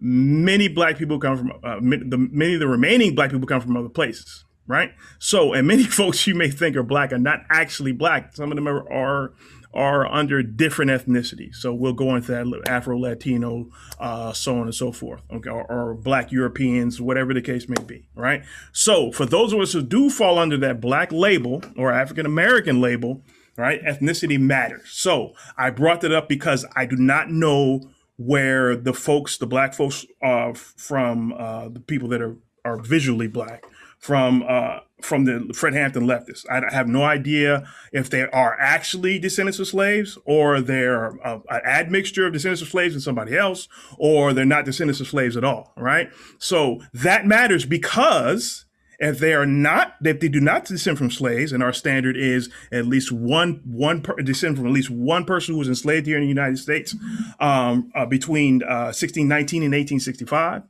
[0.00, 3.76] many black people come from, uh, the, many of the remaining black people come from
[3.76, 4.92] other places, right?
[5.18, 8.34] So, and many folks you may think are black are not actually black.
[8.34, 9.32] Some of them are, are
[9.74, 11.56] are under different ethnicities.
[11.56, 15.64] So we'll go into that Afro Latino, uh, so on and so forth, okay, or,
[15.64, 18.44] or, Black Europeans, whatever the case may be, right?
[18.72, 22.80] So for those of us who do fall under that Black label or African American
[22.80, 23.22] label,
[23.56, 24.90] right, ethnicity matters.
[24.92, 27.80] So I brought that up because I do not know
[28.16, 33.26] where the folks, the Black folks, uh, from uh, the people that are are visually
[33.26, 33.64] Black
[34.04, 36.44] from uh, from the Fred Hampton leftists.
[36.50, 41.62] I have no idea if they are actually descendants of slaves or they're uh, an
[41.64, 45.44] admixture of descendants of slaves and somebody else, or they're not descendants of slaves at
[45.44, 45.72] all.
[45.78, 46.10] Right.
[46.38, 48.66] So that matters because
[48.98, 52.50] if they are not, if they do not descend from slaves, and our standard is
[52.70, 56.16] at least one one per, descend from at least one person who was enslaved here
[56.16, 56.94] in the United States
[57.40, 60.64] um, uh, between uh, 1619 and 1865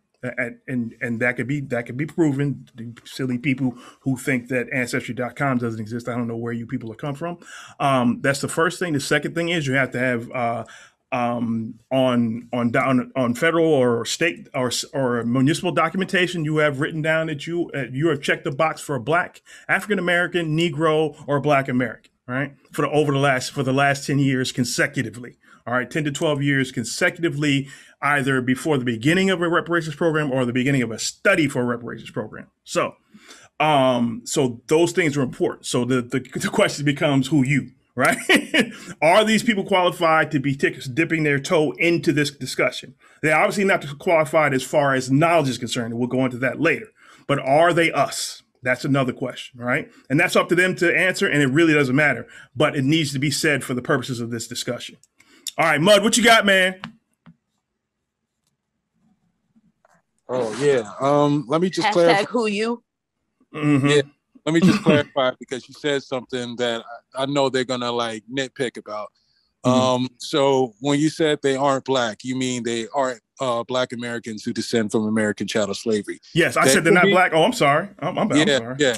[0.67, 2.69] and and that could be that could be proven.
[2.75, 6.91] The silly people who think that ancestry.com doesn't exist, I don't know where you people
[6.93, 7.39] are come from.
[7.81, 8.93] Um, that's the first thing.
[8.93, 10.65] The second thing is you have to have uh,
[11.15, 17.03] um, on on down on federal or state or or municipal documentation, you have written
[17.03, 21.17] down that you uh, you have checked the box for a Black, African American, Negro,
[21.29, 22.55] or Black American, right?
[22.73, 25.37] For the over the last for the last ten years consecutively.
[25.67, 27.69] All right, ten to twelve years consecutively
[28.05, 31.63] either before the beginning of a reparations program or the beginning of a study for
[31.63, 32.47] a reparations program.
[32.63, 32.95] So,
[33.59, 35.67] um, so those things are important.
[35.67, 38.19] So the, the, the question becomes who you, right?
[39.03, 42.95] are these people qualified to be t- dipping their toe into this discussion?
[43.23, 46.89] They're obviously not qualified as far as knowledge is concerned, we'll go into that later.
[47.27, 48.43] But are they us?
[48.63, 49.91] That's another question, right?
[50.09, 52.27] And that's up to them to answer, and it really doesn't matter.
[52.57, 54.97] But it needs to be said for the purposes of this discussion.
[55.57, 56.81] All right, Mud, what you got, man?
[60.35, 60.91] Oh yeah.
[61.01, 62.25] Um, let me just Hashtag clarify.
[62.25, 62.83] who you?
[63.55, 63.89] Mm-hmm.
[63.89, 64.03] Yeah.
[64.45, 66.83] Let me just clarify because you said something that
[67.17, 69.09] I, I know they're gonna like nitpick about.
[69.65, 69.81] Mm-hmm.
[69.81, 74.45] Um, so when you said they aren't black, you mean they aren't uh, black Americans
[74.45, 76.21] who descend from American chattel slavery?
[76.35, 77.33] Yes, I That said they're not be- black.
[77.35, 77.89] Oh, I'm sorry.
[78.01, 78.77] I'm, I'm, I'm yeah, sorry.
[78.79, 78.97] yeah,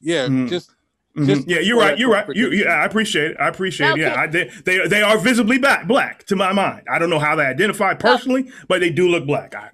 [0.00, 0.26] yeah.
[0.26, 0.48] Mhm.
[0.48, 0.70] Just,
[1.16, 1.44] Mhm.
[1.46, 1.98] yeah, you're right.
[1.98, 2.26] You're right.
[2.28, 2.66] You, clarification.
[2.68, 3.36] yeah, I appreciate it.
[3.40, 3.98] I appreciate it.
[3.98, 6.82] Yeah, I, they, they they are visibly black, black to my mind.
[6.90, 9.54] I don't know how they identify personally, but they do look black.
[9.54, 9.70] I,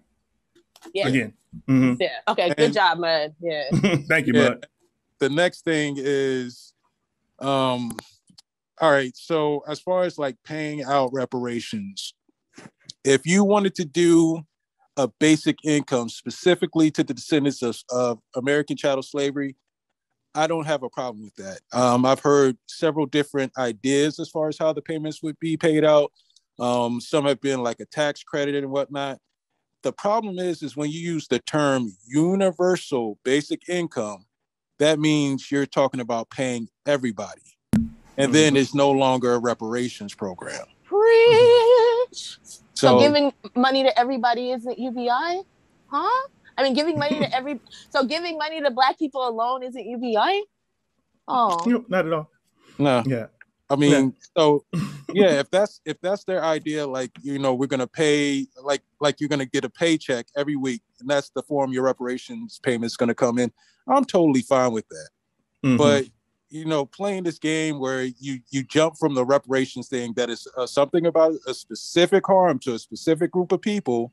[0.95, 1.09] Yeah.
[1.09, 1.33] Again.
[1.69, 1.97] Mhm.
[2.01, 2.19] Yeah.
[2.29, 2.55] Okay.
[2.55, 3.35] Good job, man.
[3.41, 3.65] Yeah.
[4.09, 4.49] Thank you, Yeah.
[4.51, 4.67] bud.
[5.21, 6.73] the next thing is
[7.39, 7.93] um
[8.81, 12.15] all right so as far as like paying out reparations
[13.05, 14.43] if you wanted to do
[14.97, 19.57] a basic income specifically to the descendants of, of american chattel slavery
[20.35, 24.49] i don't have a problem with that um, i've heard several different ideas as far
[24.49, 26.11] as how the payments would be paid out
[26.61, 29.19] um, some have been like a tax credit and whatnot
[29.83, 34.25] the problem is is when you use the term universal basic income
[34.83, 37.57] that means you're talking about paying everybody.
[38.17, 38.57] And then mm-hmm.
[38.57, 40.67] it's no longer a reparations program.
[40.83, 42.39] Preach.
[42.43, 45.43] So, So, giving money to everybody isn't UBI,
[45.87, 46.29] huh?
[46.59, 50.43] I mean, giving money to every so giving money to black people alone isn't UBI.
[51.29, 52.31] Oh, You know, not at all.
[52.79, 53.03] no.
[53.07, 53.27] Yeah.
[53.73, 54.65] I mean, so
[55.15, 59.19] yeah, if that's if that's their idea, like you know, we're gonna pay like like
[59.21, 63.15] you're gonna get a paycheck every week, and that's the form your reparations payment's gonna
[63.15, 63.51] come in.
[63.89, 65.09] I'm totally fine with that.
[65.65, 65.79] Mhm.
[65.79, 66.05] But
[66.51, 70.47] you know, playing this game where you you jump from the reparations thing that is
[70.57, 74.13] uh, something about a specific harm to a specific group of people,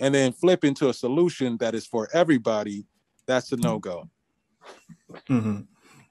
[0.00, 2.84] and then flip into a solution that is for everybody,
[3.26, 4.10] that's a no go.
[5.28, 5.60] hmm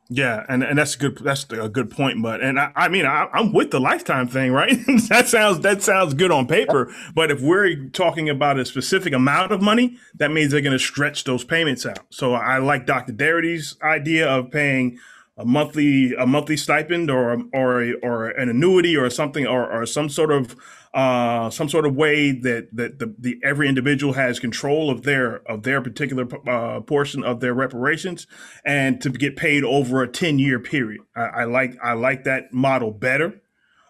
[0.08, 3.08] Yeah, and, and that's a good that's a good point, but and I, I mean
[3.08, 4.78] I, I'm with the lifetime thing, right?
[5.10, 9.52] that sounds that sounds good on paper, but if we're talking about a specific amount
[9.52, 12.00] of money, that means they're going to stretch those payments out.
[12.12, 13.14] So I like Dr.
[13.14, 15.00] Darity's idea of paying
[15.38, 20.10] a monthly a monthly stipend or or or an annuity or something or, or some
[20.10, 20.56] sort of
[20.96, 25.42] uh, some sort of way that that the, the every individual has control of their
[25.46, 28.26] of their particular uh, portion of their reparations
[28.66, 31.02] and to get paid over a 10 year period.
[31.14, 33.42] I, I like I like that model better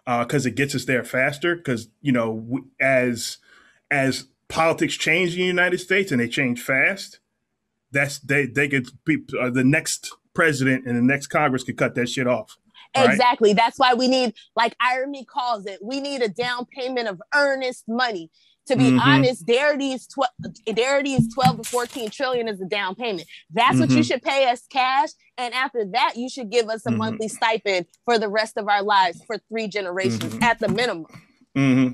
[0.04, 1.54] because it gets us there faster.
[1.54, 3.38] Because you know as
[3.88, 7.20] as politics change in the United States and they change fast,
[7.92, 11.94] that's they they could be, uh, the next president and the next Congress could cut
[11.94, 12.58] that shit off
[12.96, 13.10] Right.
[13.10, 13.52] Exactly.
[13.52, 17.84] That's why we need, like Irony calls it, we need a down payment of earnest
[17.88, 18.30] money.
[18.68, 19.00] To be Mhm.
[19.00, 20.32] honest, Darity's twelve,
[20.74, 23.28] Darity's twelve to fourteen trillion is a down payment.
[23.52, 24.04] That's what you Mhm.
[24.06, 26.96] should pay us cash, and after that, you should give us a Mhm.
[26.96, 30.42] monthly stipend for the rest of our lives for three generations Mhm.
[30.42, 31.06] at the minimum.
[31.54, 31.88] hmm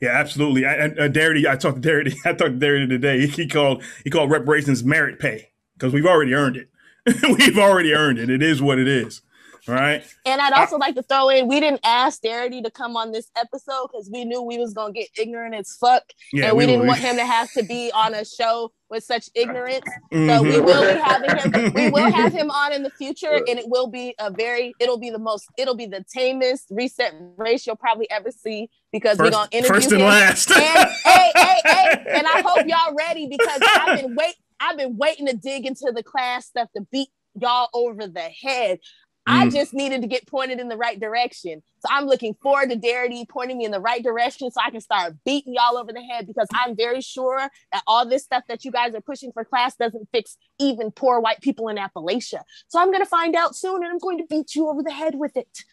[0.00, 0.64] Yeah, absolutely.
[0.64, 2.14] I, I, uh, Darity, I talked to Darity.
[2.24, 3.26] I talked to Darity today.
[3.26, 6.68] He called he called reparations merit pay because we've already earned it.
[7.38, 8.30] we've already earned it.
[8.30, 9.20] It is what it is.
[9.68, 10.04] Right.
[10.24, 13.30] And I'd also like to throw in, we didn't ask Darity to come on this
[13.36, 16.02] episode because we knew we was gonna get ignorant as fuck,
[16.32, 19.02] Yeah, and we, we didn't want him to have to be on a show with
[19.02, 19.84] such ignorance.
[20.12, 20.42] So Mhm.
[20.44, 21.72] we will be having him.
[21.74, 24.74] We will have him on in the future, and it will be a very.
[24.78, 25.48] It'll be the most.
[25.58, 29.90] It'll be the tamest reset race you'll probably ever see because we're gonna interview first
[29.92, 30.06] and him.
[30.06, 30.50] last.
[30.52, 30.60] And
[31.04, 34.34] hey, hey, hey, and I hope y'all ready because I've been wait.
[34.60, 37.08] I've been waiting to dig into the class stuff to beat
[37.38, 38.78] y'all over the head.
[39.26, 39.52] I Mm.
[39.52, 41.62] just needed to get pointed in the right direction.
[41.80, 44.80] So I'm looking forward to Darity pointing me in the right direction so I can
[44.80, 48.64] start beating y'all over the head because I'm very sure that all this stuff that
[48.64, 52.40] you guys are pushing for class doesn't fix even poor white people in Appalachia.
[52.68, 54.92] So I'm going to find out soon and I'm going to beat you over the
[54.92, 55.64] head with it.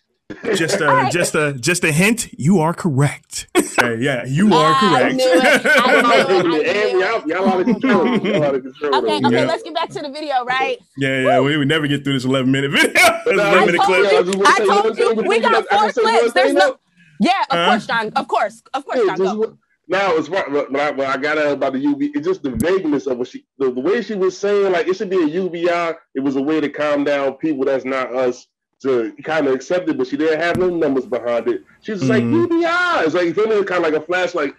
[0.56, 2.34] Just a just a just a hint.
[2.40, 3.48] You are correct.
[3.56, 5.16] Okay, yeah, you are ah, correct.
[5.16, 5.44] knew it.
[5.44, 6.66] I knew it.
[6.66, 8.18] I And y'all, y'all out of control.
[8.20, 8.96] Y'all out of control.
[8.96, 10.78] Okay, okay, let's get back to the video, right?
[10.98, 11.40] yeah, yeah.
[11.42, 12.92] We would never get through this 11 minute video.
[12.94, 14.06] This 11 I minute told clip.
[14.06, 16.34] I you, I told you, we got four clips.
[16.34, 16.78] There's no,
[17.20, 17.66] yeah, of Huh?
[17.72, 19.58] course, John, of course, of course, Yeah, John, just go.
[19.88, 20.50] now it's right.
[20.50, 23.28] When I, when I got out about the UB, it's just the vagueness of what
[23.28, 25.94] she, the, the way she was saying, like it should be a UBI.
[26.16, 28.48] It was a way to calm down people that's not us
[28.84, 31.64] to kind of accept it, but she didn't have no numbers behind it.
[31.82, 32.16] She was just Mhm.
[32.16, 33.06] like UBI.
[33.06, 33.64] It's like you feel me?
[33.64, 34.36] Kind of like a flash.
[34.36, 34.56] Like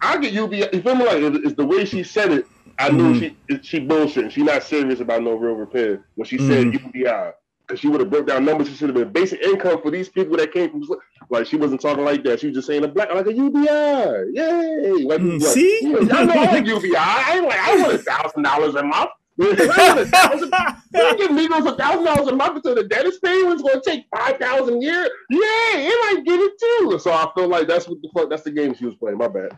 [0.00, 0.68] I get UBI.
[0.72, 1.04] You feel me?
[1.04, 2.46] Like it- it's the way she said it.
[2.78, 3.20] I knew Mhm.
[3.20, 4.30] she she bullshitting.
[4.30, 6.84] She not serious about no real repair when she said Mhm.
[6.86, 7.32] UBI.
[7.66, 8.68] Because she would have broke down numbers.
[8.68, 10.82] She should have been basic income for these people that came from
[11.30, 12.40] like she wasn't talking like that.
[12.40, 14.24] She was just saying a black like a UBI.
[14.34, 15.04] Yay!
[15.04, 15.80] Like, Mm, like, see?
[16.12, 16.94] I know I like UBI.
[16.96, 19.10] I ain't like I want a thousand dollars a month.
[19.40, 21.18] I want a thousand.
[21.18, 24.76] Give Negroes a thousand dollars a month until the dentist payment's gonna take five thousand
[24.76, 25.08] a year.
[25.30, 26.98] Yeah, it might get it too.
[27.00, 28.30] So I feel like that's what the fuck.
[28.30, 29.18] That's the game she was playing.
[29.18, 29.50] My bad.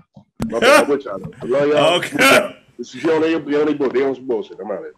[0.46, 0.84] My bad.
[0.84, 1.96] I'm with I love y'all.
[1.98, 2.56] Okay.
[2.78, 3.94] This is your only, your only book.
[3.94, 4.58] They on some bullshit.
[4.60, 4.92] I'm out of here.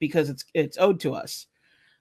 [0.00, 1.46] because it's it's owed to us.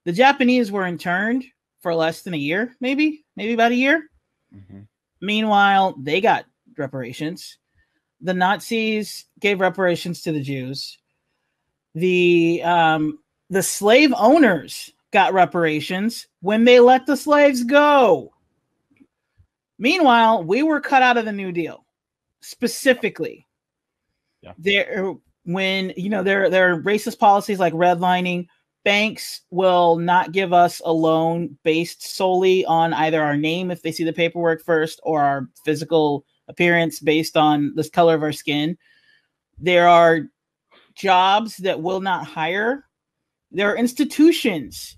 [0.06, 1.46] The Japanese were interned
[1.82, 4.10] for less than a year, maybe, maybe about a year.
[4.56, 4.80] Mm-hmm.
[5.22, 6.46] Meanwhile, they got
[6.78, 7.58] reparations.
[8.22, 10.98] The Nazis gave reparations to the Jews.
[11.96, 18.34] The um, the slave owners got reparations when they let the slaves go.
[19.78, 21.86] Meanwhile, we were cut out of the New Deal
[22.42, 23.48] specifically.
[24.58, 25.16] There,
[25.46, 28.48] when you know there there are racist policies like redlining,
[28.84, 33.92] banks will not give us a loan based solely on either our name if they
[33.92, 38.78] see the paperwork first or our physical appearance based on the color of our skin.
[39.58, 40.30] There are
[40.96, 42.86] jobs that will not hire.
[43.52, 44.98] There are institutions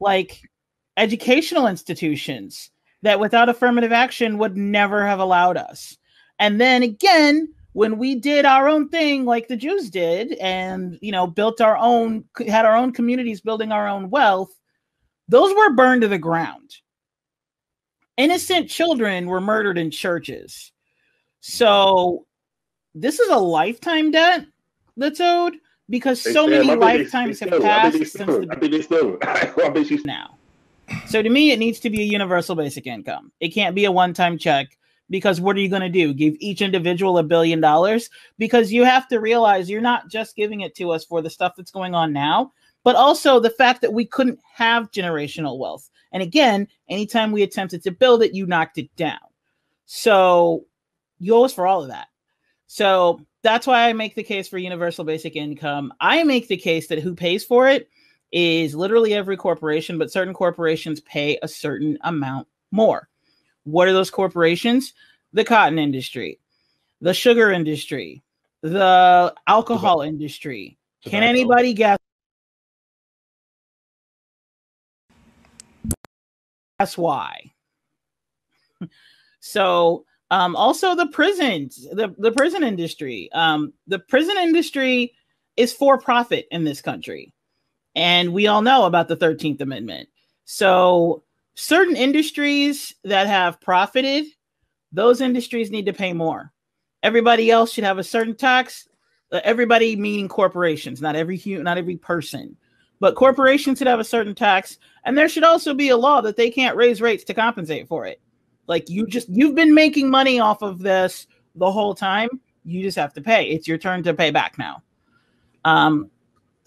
[0.00, 0.40] like
[0.96, 2.70] educational institutions
[3.02, 5.96] that without affirmative action would never have allowed us.
[6.38, 11.12] And then again, when we did our own thing like the Jews did and you
[11.12, 14.52] know built our own had our own communities building our own wealth,
[15.28, 16.76] those were burned to the ground.
[18.16, 20.72] Innocent children were murdered in churches.
[21.42, 22.24] So
[22.94, 24.46] this is a lifetime debt
[24.96, 25.56] that's owed
[25.90, 29.18] because so many lifetimes have still- I think passed since the I think they still.
[29.22, 30.38] I bet she's now.
[31.08, 33.32] So to me, it needs to be a universal basic income.
[33.40, 34.78] It can't be a one-time check
[35.10, 36.14] because what are you going to do?
[36.14, 38.08] Give each individual a billion dollars?
[38.38, 41.54] Because you have to realize you're not just giving it to us for the stuff
[41.56, 42.52] that's going on now,
[42.84, 45.90] but also the fact that we couldn't have generational wealth.
[46.12, 49.18] And again, anytime we attempted to build it, you knocked it down.
[49.86, 50.66] So
[51.22, 52.08] you owe us for all of that.
[52.66, 55.92] So that's why I make the case for universal basic income.
[56.00, 57.88] I make the case that who pays for it
[58.32, 63.08] is literally every corporation, but certain corporations pay a certain amount more.
[63.64, 64.94] What are those corporations?
[65.32, 66.40] The cotton industry,
[67.00, 68.22] the sugar industry,
[68.62, 70.76] the alcohol industry.
[71.04, 71.98] Can anybody guess?
[76.80, 77.52] Guess why?
[79.40, 83.28] so um, also the prisons, the, the prison industry.
[83.34, 85.12] Um, the prison industry
[85.58, 87.34] is for profit in this country.
[87.94, 90.08] And we all know about the 13th Amendment.
[90.46, 91.22] So
[91.54, 94.24] certain industries that have profited,
[94.90, 96.50] those industries need to pay more.
[97.02, 98.88] Everybody else should have a certain tax.
[99.32, 102.56] Uh, everybody meaning corporations, not every not every person.
[103.00, 106.36] but corporations should have a certain tax, and there should also be a law that
[106.36, 108.21] they can't raise rates to compensate for it.
[108.66, 112.28] Like you just you've been making money off of this the whole time.
[112.64, 113.50] You just have to pay.
[113.50, 114.82] It's your turn to pay back now.
[115.64, 116.10] Um,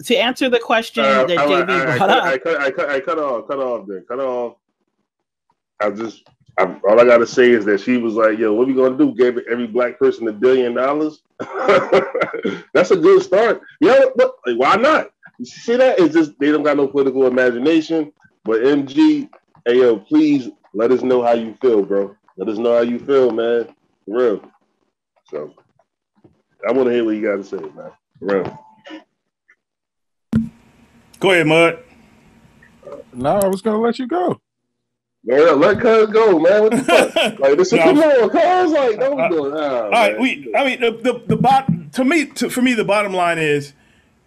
[0.04, 2.62] to answer the question Uh, that I, JB I, I, brought cut, up, I, cut,
[2.62, 4.58] I, cut, I cut off, cut off there, cut off.
[5.80, 6.24] I just,
[6.58, 9.14] I, all I gotta say is that she was like, "Yo, what we gonna do?
[9.14, 11.22] Gave every black person a billion dollars?
[12.74, 13.62] That's a good start.
[13.82, 15.12] Yeah, but like, why not?
[15.38, 16.00] You see that?
[16.00, 18.14] It's just they don't got no political imagination.
[18.46, 19.30] But MG,
[19.66, 22.16] hey yo, please let us know how you feel, bro.
[22.38, 23.68] Let us know how you feel, man.
[24.06, 24.52] For real.
[25.32, 25.54] So,
[26.68, 27.92] I want to hear what you got to say, man.
[28.20, 28.66] For real.
[31.20, 31.80] Go ahead, Mud.
[33.14, 34.40] No, I was gonna let you go.
[35.24, 36.64] Man, let cuz go, man.
[36.64, 37.40] What the fuck?
[37.40, 37.84] like this is No.
[37.84, 39.54] come on, cuz like no we doing.
[39.54, 40.22] Nah, All right, man.
[40.22, 40.52] we.
[40.56, 43.74] I mean, the the, the bot to me to, for me the bottom line is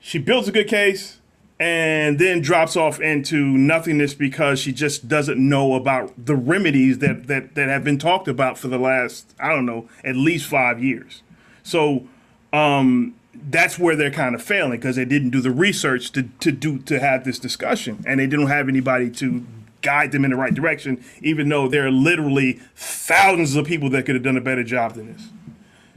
[0.01, 1.18] she builds a good case
[1.61, 7.27] and then drops off into nothingness because she just doesn't know about the remedies that
[7.27, 10.83] that that have been talked about for the last I don't know at least five
[10.83, 11.23] years.
[11.63, 12.07] So
[12.53, 16.53] um, that's where they're kind of failing because they didn't do the research to to
[16.53, 19.45] do to have this discussion and they didn't have anybody to
[19.81, 24.07] guide them in the right direction, even though there are literally thousands of people that
[24.07, 25.29] could have done a better job than this.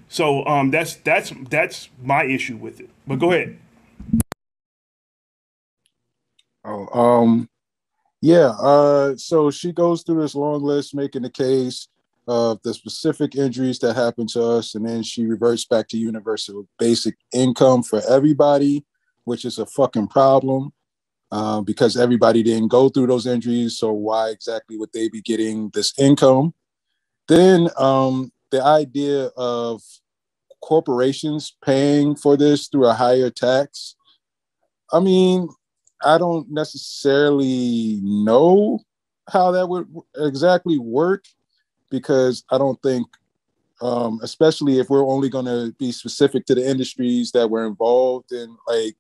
[0.08, 2.90] So um, that's that's that's my issue with it.
[3.08, 3.58] But go ahead.
[6.64, 7.50] Oh, um,
[8.22, 8.50] yeah.
[8.60, 11.88] Uh, so she goes through this long list, making the case
[12.28, 16.68] of the specific injuries that happened to us, and then she reverts back to universal
[16.78, 18.86] basic income for everybody,
[19.24, 20.72] which is a fucking problem.
[21.34, 25.70] Uh, because everybody didn't go through those injuries, so why exactly would they be getting
[25.70, 26.54] this income?
[27.30, 29.82] Then um, the idea of
[30.62, 33.96] corporations paying for this through a higher tax.
[34.92, 35.48] I mean,
[36.04, 38.80] I don't necessarily know
[39.30, 39.88] how that would
[40.18, 41.26] exactly work
[41.90, 43.08] because I don't think,
[43.82, 48.32] um, especially if we're only going to be specific to the industries that were involved
[48.32, 48.96] in, like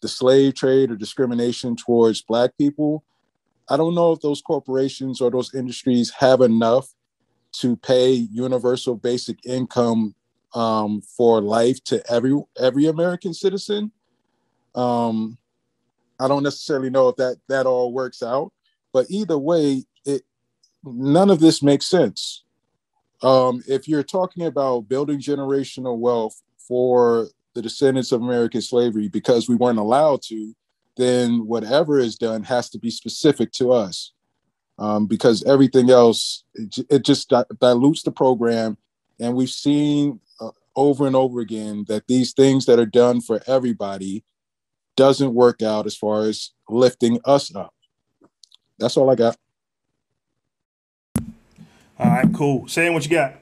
[0.00, 3.04] the slave trade or discrimination towards Black people.
[3.68, 6.88] I don't know if those corporations or those industries have enough
[7.52, 10.14] to pay universal basic income
[10.54, 13.92] um, for life to every every American citizen.
[14.74, 15.38] Um,
[16.20, 18.52] I don't necessarily know if that that all works out,
[18.92, 20.22] but either way, it
[20.84, 22.44] none of this makes sense.
[23.22, 29.48] Um, if you're talking about building generational wealth for the descendants of American slavery because
[29.48, 30.54] we weren't allowed to,
[30.96, 34.12] then whatever is done has to be specific to us.
[34.78, 38.76] Um, because everything else, it, it just di- dilutes the program.
[39.20, 43.40] And we've seen uh, over and over again that these things that are done for
[43.46, 44.24] everybody
[44.96, 47.72] doesn't work out as far as lifting us up.
[48.78, 49.36] That's all I got.
[51.98, 52.66] All right, cool.
[52.68, 53.34] Saying what you got.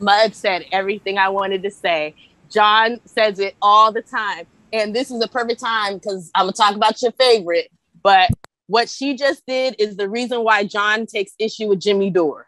[0.00, 2.14] Mud said everything I wanted to say.
[2.50, 4.46] John says it all the time.
[4.72, 7.70] And this is a perfect time because I'm going to talk about your favorite.
[8.02, 8.30] But
[8.66, 12.47] what she just did is the reason why John takes issue with Jimmy Dore.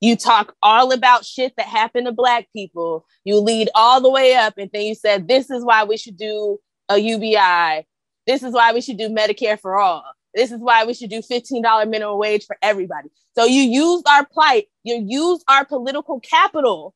[0.00, 3.04] You talk all about shit that happened to Black people.
[3.24, 6.16] You lead all the way up, and then you said, This is why we should
[6.16, 7.86] do a UBI.
[8.26, 10.04] This is why we should do Medicare for all.
[10.34, 13.08] This is why we should do $15 minimum wage for everybody.
[13.34, 16.94] So you used our plight, you used our political capital,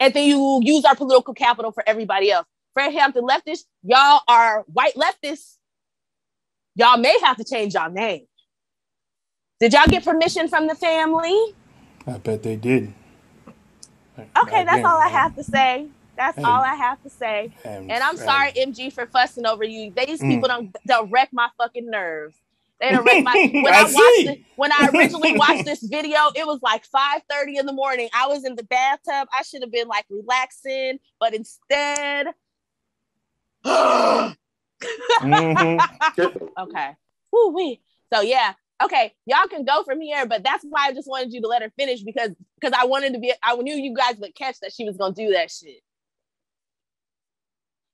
[0.00, 2.46] and then you use our political capital for everybody else.
[2.74, 5.56] Fred Hampton leftists, y'all are white leftists.
[6.74, 8.26] Y'all may have to change y'all name.
[9.60, 11.54] Did y'all get permission from the family?
[12.06, 12.92] I bet they did.
[14.42, 15.86] Okay, that's all I have to say.
[16.16, 16.44] That's Hey.
[16.44, 17.50] all I have to say.
[17.64, 19.90] And- And I'm sorry, MG, for fussing over you.
[19.90, 20.30] These Mm.
[20.30, 22.36] people don't don't wreck my fucking nerves.
[22.80, 26.18] They don't wreck my when I I, watched it, when I originally watched this video,
[26.34, 28.08] it was like 5:30 in the morning.
[28.14, 29.28] I was in the bathtub.
[29.36, 32.28] I should have been like relaxing, but instead.
[35.20, 36.42] Mm-hmm.
[36.62, 36.90] okay.
[37.32, 37.80] Woo wee.
[38.12, 38.52] So yeah.
[38.82, 41.62] Okay, y'all can go from here, but that's why I just wanted you to let
[41.62, 44.72] her finish because because I wanted to be I knew you guys would catch that
[44.72, 45.80] she was gonna do that shit.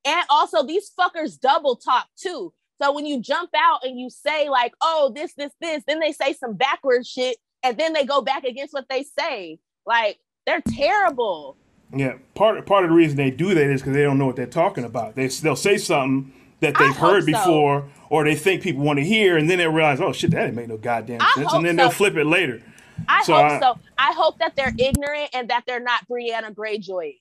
[0.04, 2.52] And also these fuckers double talk too.
[2.80, 6.10] So when you jump out and you say like, oh, this, this, this, then they
[6.10, 9.60] say some backwards shit, and then they go back against what they say.
[9.86, 11.56] Like they're terrible.
[11.94, 14.36] Yeah, part part of the reason they do that is because they don't know what
[14.36, 15.14] they're talking about.
[15.14, 16.32] They they'll say something
[16.62, 17.26] that they've heard so.
[17.26, 20.44] before, or they think people want to hear, and then they realize, oh shit, that
[20.46, 22.62] didn't make no goddamn I sense, and then they'll flip it later.
[23.08, 23.78] I So hope I- so.
[23.98, 27.18] I hope that they're ignorant and that they're not Brianna Greyjoy.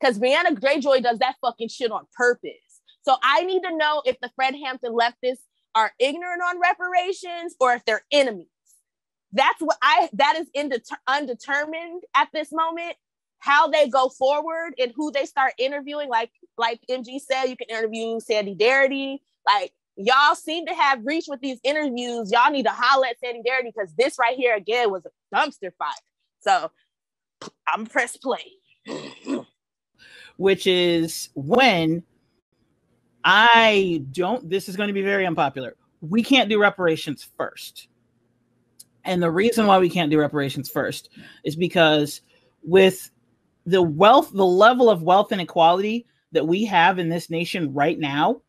[0.00, 2.52] Because Brianna Greyjoy does that fucking shit on purpose.
[3.02, 5.42] So I need to know if the Fred Hampton leftists
[5.74, 8.46] are ignorant on reparations or if they're enemies.
[9.32, 12.94] That's what I that is indeter- undetermined at this moment.
[13.38, 17.68] How they go forward and who they start interviewing, like like MG said, you can
[17.68, 19.18] interview Sandy Darity.
[19.46, 22.30] Like y'all seem to have reached with these interviews.
[22.30, 25.72] Y'all need to holler at Sandy Darity because this right here again was a dumpster
[25.78, 25.92] fire.
[26.40, 26.70] So
[27.66, 28.44] I'm press play.
[30.36, 32.02] which is when
[33.24, 35.76] I don't, this is going to be very unpopular.
[36.00, 37.88] We can't do reparations first.
[39.04, 41.10] And the reason why we can't do reparations first
[41.44, 42.20] is because
[42.62, 43.10] with
[43.66, 48.40] the wealth, the level of wealth inequality that we have in this nation right now,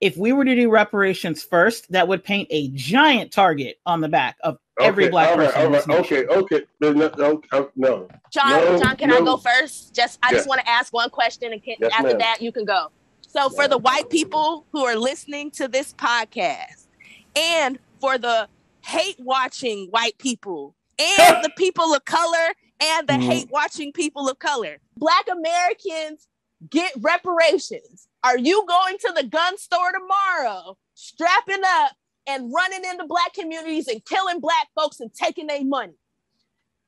[0.00, 4.08] if we were to do reparations first, that would paint a giant target on the
[4.08, 5.66] back of every Okay, black all right, person.
[5.66, 6.62] in this okay, okay.
[6.80, 7.42] No, no, no,
[7.76, 8.08] no.
[8.30, 9.94] John, No, John, can I go first?
[9.94, 10.38] Just I Yes.
[10.40, 12.18] just want to ask one question, and can, Yes, after ma'am.
[12.18, 12.88] that, you can go.
[13.26, 16.86] So, for the white people who are listening to this podcast,
[17.34, 18.48] and for the
[18.84, 23.22] hate watching white people, and the people of color, and the Mm-hmm.
[23.22, 23.26] Mhm.
[23.32, 26.27] hate watching people of color, Black Americans
[26.70, 28.08] get reparations.
[28.24, 31.92] Are you going to the gun store tomorrow, strapping up
[32.26, 35.94] and running into Black communities and killing Black folks and taking their money?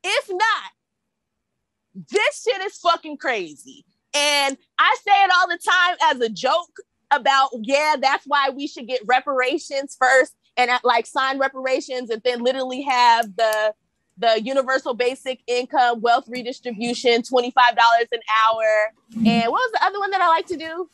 [0.02, 3.84] If not, this shit is fucking crazy.
[4.14, 6.76] And I say it all the time as a joke
[7.10, 12.42] about, yeah, that's why we should get reparations first and like sign reparations and then
[12.42, 13.74] literally have the
[14.20, 17.52] the universal basic income wealth redistribution $25
[18.12, 18.92] an hour
[19.26, 20.88] and what was the other one that i like to do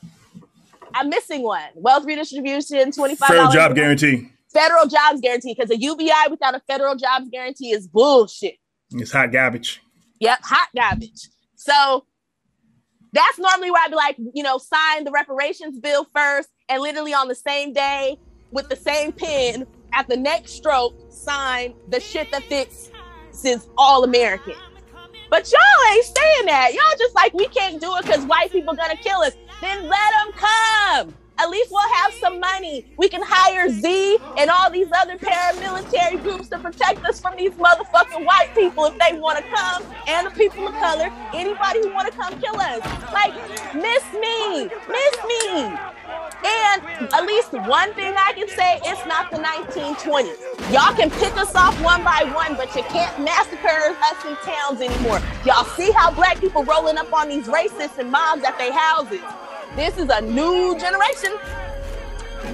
[0.95, 4.31] i'm missing one wealth redistribution $25 Fair job an guarantee.
[4.53, 8.55] federal jobs guarantee because a ubi without a federal jobs guarantee is bullshit
[8.93, 9.83] It's hot garbage.
[10.21, 11.29] Yep, hot garbage.
[11.57, 12.05] So
[13.13, 17.13] that's normally where I'd be like, you know, sign the reparations bill first, and literally
[17.13, 18.17] on the same day
[18.53, 22.49] with the same pen at the next stroke, sign the shit that
[23.37, 24.55] fixes all American.
[25.29, 26.73] But y'all ain't saying that.
[26.73, 29.35] Y'all just like we can't do it because white people gonna kill us.
[29.61, 31.15] Then let them come.
[31.39, 32.87] At least we'll have some money.
[32.97, 37.53] We can hire Z and all these other paramilitary groups to protect us from these
[37.53, 41.93] motherfucking white people if they want to come, and the people of color, anybody who
[41.93, 42.81] want to come kill us.
[43.13, 43.35] Like,
[43.75, 45.77] miss me, miss me.
[46.45, 46.83] And
[47.13, 50.73] at least one thing I can say, it's not the 1920s.
[50.73, 54.81] Y'all can pick us off one by one, but you can't massacre us in towns
[54.81, 55.21] anymore.
[55.45, 59.21] Y'all see how black people rolling up on these racists and mobs at their houses.
[59.77, 61.37] This is a new generation.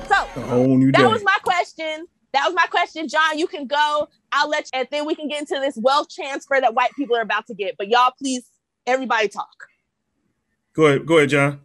[0.09, 2.09] So new that was my question.
[2.33, 3.39] That was my question, John.
[3.39, 4.09] You can go.
[4.33, 7.17] I'll let you, and then we can get into this wealth transfer that white people
[7.17, 7.77] are about to get.
[7.79, 8.45] But y'all, please,
[8.89, 9.55] everybody talk.
[10.75, 11.61] Go ahead, go ahead, John.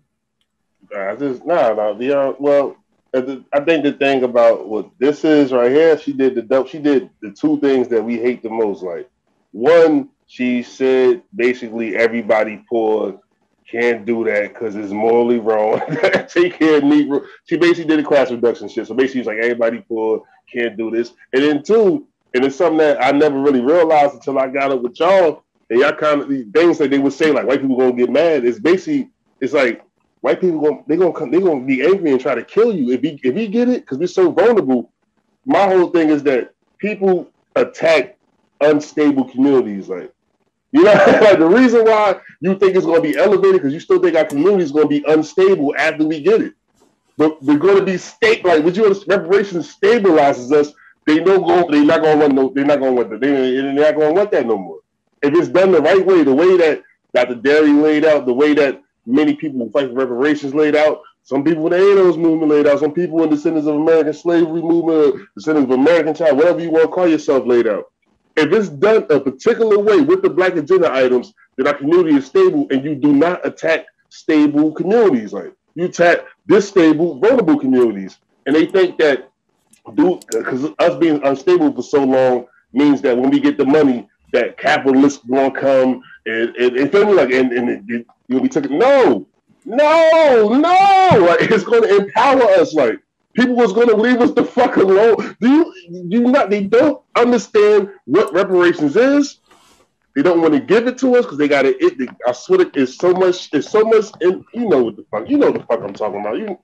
[0.96, 1.98] I just no, no.
[1.98, 2.76] The uh, well,
[3.16, 6.68] uh, I think the thing about what this is right here, she did the dope.
[6.68, 8.84] She did the two things that we hate the most.
[8.84, 9.10] Like
[9.54, 13.20] one, she said basically everybody poor
[13.70, 15.82] can't do that because it's morally wrong.
[16.30, 17.26] Take care of Negro.
[17.46, 18.88] She basically did a class reduction shit.
[18.88, 21.14] So basically, she's like everybody poor can't do this.
[21.34, 24.82] And then two, and it's something that I never really realized until I got up
[24.82, 25.44] with y'all.
[25.70, 28.10] And y'all kind of these things that they would say like white people gonna get
[28.10, 28.46] mad.
[28.46, 29.10] It's basically
[29.42, 29.84] it's like
[30.22, 32.92] white people gonna they gonna come they gonna be angry and try to kill you
[32.92, 34.92] if he if he get it because we're so vulnerable.
[35.46, 38.18] My whole thing is that people attack
[38.62, 39.90] unstable communities.
[39.90, 40.14] Like
[40.78, 44.00] you know, like the reason why you think it's gonna be elevated because you still
[44.00, 46.54] think our community is gonna be unstable after we get it.
[47.18, 50.74] But we're gonna be state like would you reparations stabilizes us.
[51.06, 51.70] They don't go.
[51.72, 52.52] They're not gonna want no.
[52.54, 53.22] They're not gonna want that.
[53.22, 54.80] They, they're not gonna want that no more.
[55.22, 57.36] If it's done the right way, the way that Dr.
[57.36, 61.44] Darity laid out, the way that many people who fight for reparations laid out, some
[61.44, 64.62] people in the ADOS movement laid out, some people in the descendants of American slavery
[64.62, 67.92] movement, descendants of American child, whatever you want to call yourself, laid out.
[68.38, 72.28] If it's done a particular way with the black agenda items, then our community is
[72.28, 75.34] stable, and you do not attack stable communities.
[75.34, 79.32] Like you attack disstable, vulnerable communities, and they think that
[79.96, 84.58] because us being unstable for so long means that when we get the money, that
[84.58, 88.78] capitalists gonna come and and, and feel like and, and it, you'll be taken.
[88.78, 89.26] No,
[89.66, 91.26] no, no!
[91.28, 92.74] Like it's gonna empower us.
[92.74, 93.00] Like
[93.38, 95.38] people was gonna leave us the fuck alone.
[95.40, 96.50] Do you you not?
[96.50, 99.40] They don't understand what reparations is.
[100.16, 101.78] They don't want to give it to us because they got it.
[101.80, 103.50] it I swear, it's so much.
[103.54, 104.06] It's so much.
[104.22, 105.30] In, you know what the fuck?
[105.30, 106.38] You know what the fuck I'm talking about.
[106.38, 106.58] You,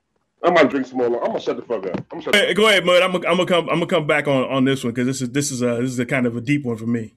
[0.43, 1.21] I might drink some more.
[1.21, 2.03] I'm gonna shut the fuck up.
[2.11, 2.34] I'm shut.
[2.34, 3.03] Hey, go ahead, Mud.
[3.03, 3.69] I'm gonna, I'm gonna come.
[3.69, 5.91] I'm gonna come back on on this one because this is this is a this
[5.91, 7.13] is a kind of a deep one for me.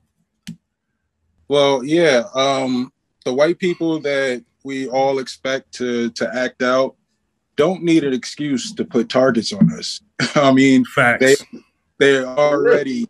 [1.48, 2.24] Well, yeah.
[2.34, 2.92] Um,
[3.24, 6.95] the white people that we all expect to to act out,
[7.56, 10.00] don't need an excuse to put targets on us.
[10.34, 11.20] I mean, Facts.
[11.20, 11.36] they
[11.98, 13.08] they already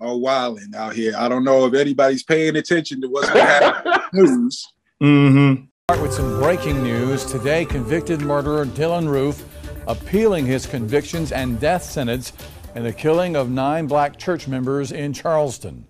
[0.00, 1.14] are wilding out here.
[1.16, 4.72] I don't know if anybody's paying attention to what's going to happen in the news.
[5.02, 5.64] Mm-hmm.
[5.88, 7.24] Start with some breaking news.
[7.24, 9.44] Today, convicted murderer Dylann Roof
[9.86, 12.32] appealing his convictions and death sentence
[12.74, 15.86] in the killing of nine black church members in Charleston.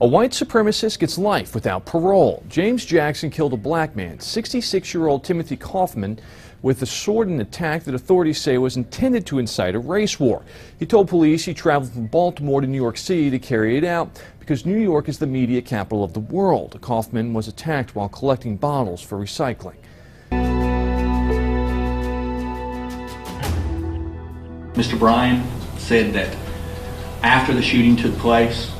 [0.00, 2.44] A white supremacist gets life without parole.
[2.48, 6.18] James Jackson killed a black man, 66 year old Timothy Caughman,
[6.66, 10.42] with a sword in attack that authorities say was intended to incite a race war.
[10.80, 14.20] He told police he traveled from Baltimore to New York City to carry it out
[14.40, 16.76] because New York is the media capital of the world.
[16.80, 19.76] Caughman was attacked while collecting bottles for recycling.
[24.74, 24.98] Mr.
[24.98, 25.46] Bryan
[25.78, 26.36] said that
[27.22, 28.72] after the shooting took place,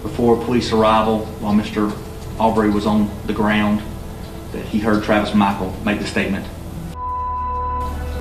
[0.00, 1.94] before police arrival, while Mr.
[2.40, 3.82] Arbery was on the ground,
[4.52, 6.46] that he heard Travis McMichael make the statement.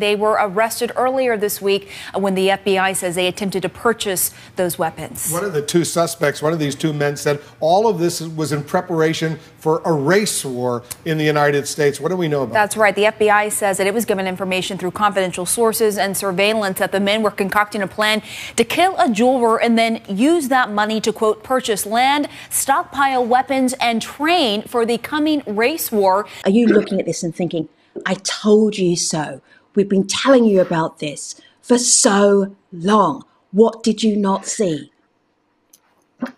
[0.04, 4.78] They were arrested earlier this week when the FBI says they attempted to purchase those
[4.78, 5.32] weapons.
[5.32, 8.51] One of the two suspects, one of these two men said all of this was
[8.51, 12.01] in preparation for a race war in the United States.
[12.01, 12.60] What do we know about that?
[12.60, 12.93] That's right.
[12.93, 16.99] The FBI says that it was given information through confidential sources and surveillance that the
[16.99, 18.22] men were concocting a plan
[18.58, 23.72] to kill a jeweler and then use that money to, quote, purchase land, stockpile weapons,
[23.80, 26.28] and train for the coming race war.
[26.43, 27.70] Are you looking at this and thinking,
[28.06, 29.39] I told you so?
[29.76, 33.24] We've been telling you about this for so long.
[33.51, 34.91] What did you not see?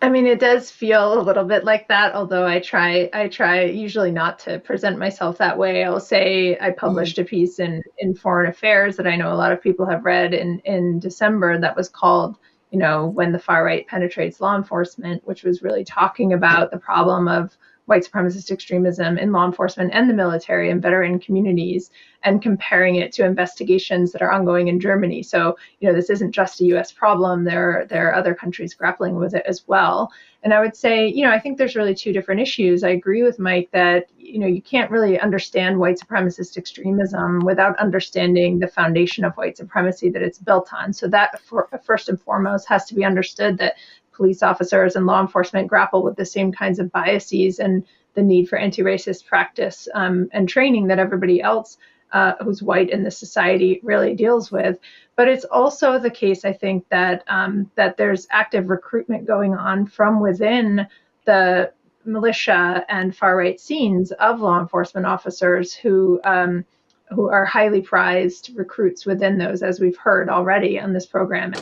[0.02, 3.64] I mean, it does feel a little bit like that, although I try I try
[3.64, 5.84] usually not to present myself that way.
[5.84, 7.28] I'll say I published a mm.
[7.28, 10.60] piece in in Foreign Affairs that I know a lot of people have read in
[10.60, 12.36] in December that was called,
[12.70, 16.78] you know, when the far right penetrates law enforcement, which was really talking about the
[16.78, 17.56] problem of
[17.86, 21.90] white supremacist extremism in law enforcement and the military and veteran communities
[22.22, 25.22] and comparing it to investigations that are ongoing in Germany.
[25.22, 27.44] So, you know, this isn't just a US problem.
[27.44, 30.12] There, there are other countries grappling with it as well.
[30.42, 32.84] And I would say, you know, I think there's really two different issues.
[32.84, 37.78] I agree with Mike that, you know, you can't really understand white supremacist extremism without
[37.78, 40.92] understanding the foundation of white supremacy that it's built on.
[40.92, 43.74] So that for, first and foremost has to be understood that
[44.16, 48.48] police officers and law enforcement grapple with the same kinds of biases and the need
[48.48, 51.76] for anti-racist practice um, and training that everybody else
[52.12, 54.78] uh, who's white in this society really deals with.
[55.16, 59.86] But it's also the case, I think, that um, that there's active recruitment going on
[59.86, 60.86] from within
[61.24, 61.72] the
[62.04, 66.20] militia and far right scenes of law enforcement officers who.
[66.24, 66.64] Um,
[67.14, 71.52] who are highly prized recruits within those, as we've heard already on this program.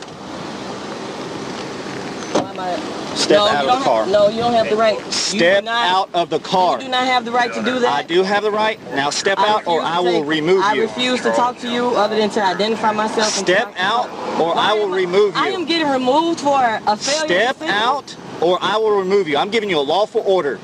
[3.15, 4.03] Step no, out you of don't the car.
[4.03, 4.99] Have, no, you don't have the right.
[5.13, 6.77] Step not, out of the car.
[6.77, 7.91] You do not have the right to do that.
[7.91, 8.79] I do have the right.
[8.93, 10.81] Now step out or I will take- remove I you.
[10.81, 13.29] I refuse to talk to you other than to identify myself.
[13.29, 14.05] Step talk out
[14.37, 14.43] you.
[14.43, 15.41] or I will remove you.
[15.41, 17.53] I am getting removed for a failure.
[17.53, 19.37] Step to out or I will remove you.
[19.37, 20.59] I'm giving you a lawful order.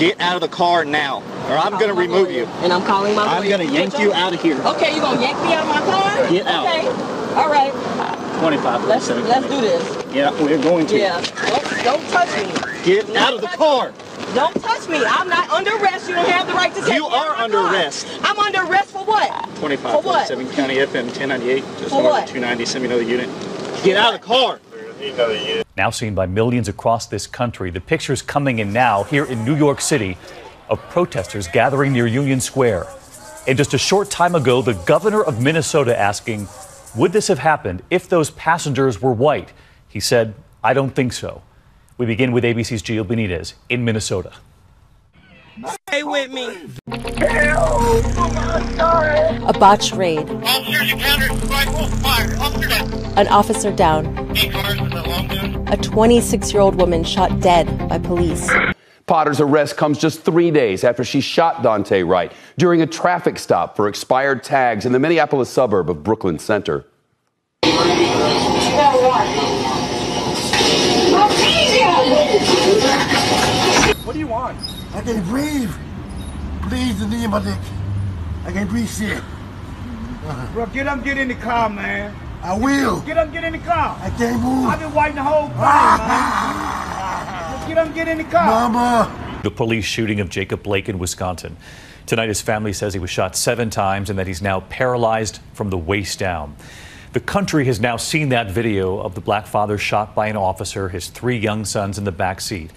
[0.00, 1.18] Get out of the car now
[1.50, 2.46] or I'm going to remove you.
[2.64, 3.58] And I'm calling my I'm lawyer.
[3.58, 4.56] going to yank you out of here.
[4.62, 6.28] Okay, you gonna yank me out of my car?
[6.30, 6.66] Get out.
[6.66, 6.86] Okay.
[7.34, 7.70] All right.
[8.40, 10.14] 25 Let's let's do this.
[10.14, 10.98] Yeah, we're going to.
[10.98, 11.20] Yeah.
[11.20, 12.50] Don't, don't touch me.
[12.82, 13.90] Get Don't out of the car.
[13.92, 13.98] me.
[14.34, 14.96] Don't touch me.
[15.04, 16.08] I'm not under arrest.
[16.08, 17.74] You don't have the right to take You are under car.
[17.74, 18.06] arrest.
[18.22, 19.28] I'm under arrest for what?
[19.56, 22.22] 2547 County FM 1098, just For north what?
[22.24, 22.64] of 290.
[22.64, 23.28] Send me another unit.
[23.84, 24.60] Get out of the car.
[25.76, 29.56] Now seen by millions across this country, the pictures coming in now here in New
[29.56, 30.18] York City
[30.68, 32.86] of protesters gathering near Union Square.
[33.48, 36.48] And just a short time ago, the governor of Minnesota asking,
[36.94, 39.52] would this have happened if those passengers were white?
[39.88, 41.42] He said, I don't think so.
[41.96, 44.34] We begin with ABC's Gio Benitez in Minnesota.
[45.88, 46.46] Stay with me.
[49.46, 50.28] A botched raid.
[53.16, 54.06] An officer down.
[55.68, 58.50] A 26 year old woman shot dead by police.
[59.06, 63.74] Potter's arrest comes just three days after she shot Daunte Wright during a traffic stop
[63.74, 66.86] for expired tags in the Minneapolis suburb of Brooklyn Center.
[74.04, 74.56] What do you want?
[74.94, 75.72] I can breathe.
[76.62, 77.58] Please, the name of dick.
[78.44, 79.18] I can breathe shit.
[79.18, 80.52] Uh-huh.
[80.52, 82.14] Bro, get up, get in the car, man.
[82.42, 83.00] I will.
[83.00, 83.98] Get up, get in the car.
[84.00, 84.66] I can't move.
[84.66, 86.70] I've been waiting the whole thing, man.
[87.68, 88.46] Get up, get in the car.
[88.46, 89.40] Mama.
[89.44, 91.56] The police shooting of Jacob Blake in Wisconsin.
[92.04, 95.70] Tonight, his family says he was shot seven times and that he's now paralyzed from
[95.70, 96.56] the waist down.
[97.12, 100.88] The country has now seen that video of the black father shot by an officer,
[100.88, 102.72] his three young sons in the back seat.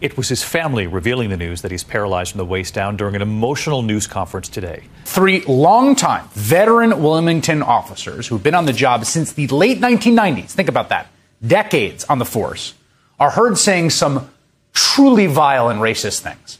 [0.00, 3.14] It was his family revealing the news that he's paralyzed from the waist down during
[3.14, 4.84] an emotional news conference today.
[5.04, 10.70] Three longtime veteran Wilmington officers who've been on the job since the late 1990s, think
[10.70, 11.08] about that,
[11.46, 12.72] decades on the force,
[13.18, 14.30] are heard saying some
[14.72, 16.58] truly vile and racist things.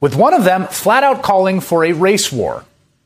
[0.00, 2.64] With one of them flat out calling for a race war.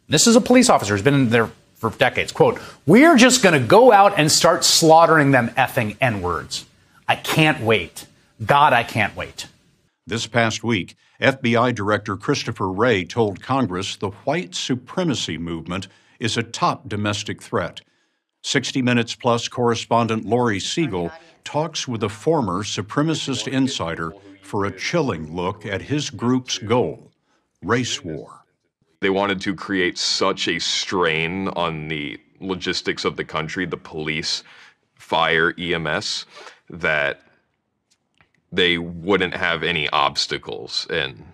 [0.08, 2.30] This is a police officer who's been in there for decades.
[2.30, 6.66] Quote, We're just going to go out and start slaughtering them effing N words.
[7.08, 8.06] I can't wait.
[8.44, 9.46] God, I can't wait.
[10.04, 15.86] This past week, FBI Director Christopher Wray told Congress the white supremacy movement
[16.18, 17.82] is a top domestic threat.
[18.42, 21.12] 60 Minutes Plus correspondent Laurie Siegel
[21.44, 27.12] talks with a former supremacist insider for a chilling look at his group's goal
[27.62, 28.44] race war.
[28.98, 34.42] They wanted to create such a strain on the logistics of the country, the police,
[34.96, 36.26] fire, EMS,
[36.70, 37.22] that
[38.52, 41.24] they wouldn't have any obstacles in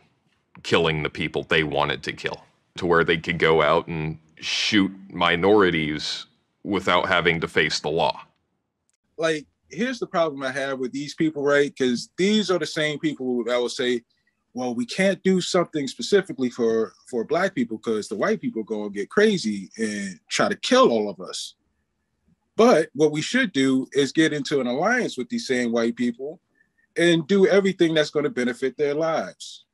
[0.63, 2.45] killing the people they wanted to kill,
[2.77, 6.27] to where they could go out and shoot minorities
[6.63, 8.21] without having to face the law.
[9.17, 11.75] Like, here's the problem I have with these people, right?
[11.77, 14.03] Because these are the same people that will say,
[14.55, 18.89] well, we can't do something specifically for for black people because the white people go
[18.89, 21.55] get crazy and try to kill all of us.
[22.57, 26.41] But what we should do is get into an alliance with these same white people
[26.99, 29.65] and do everything that's going to benefit their lives.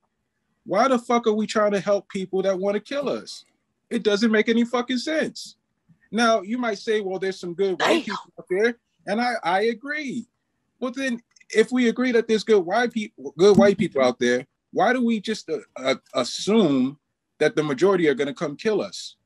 [0.66, 3.45] Why the fuck are we trying to help people that want to kill us?
[3.91, 5.57] It doesn't make any fucking sense.
[6.11, 9.61] Now, you might say, well, there's some good white people out there, and I, I
[9.62, 10.27] agree.
[10.79, 11.20] Well, then,
[11.51, 15.05] if we agree that there's good white people, good white people out there, why do
[15.05, 16.99] we just uh, uh, assume
[17.39, 19.16] that the majority are going to come kill us?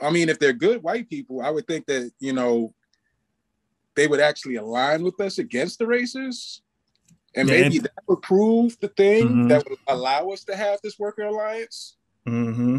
[0.00, 2.74] I mean, if they're good white people, I would think that you know
[3.94, 6.60] they would actually align with us against the racists
[7.34, 9.48] and Yeah, maybe and- that would prove the thing Mhm.
[9.48, 11.96] that would allow us to have this worker alliance.
[12.26, 12.78] Mm-hmm.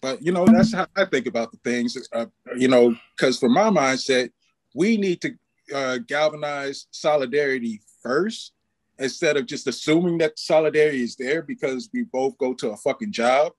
[0.00, 1.96] But you know, that's how I think about the things.
[2.12, 2.26] Uh,
[2.56, 4.30] you know, because for my mindset,
[4.74, 5.34] we need to
[5.72, 8.52] uh, galvanize solidarity first
[8.98, 13.12] instead of just assuming that solidarity is there because we both go to a fucking
[13.12, 13.52] job.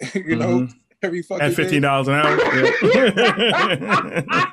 [0.14, 0.72] you know, Mhm.
[1.02, 2.36] every fucking At fifteen dollars an hour.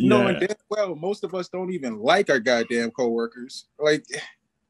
[0.00, 0.08] Yeah.
[0.08, 3.66] knowing damn well most of us don't even like our goddamn coworkers.
[3.78, 4.04] Like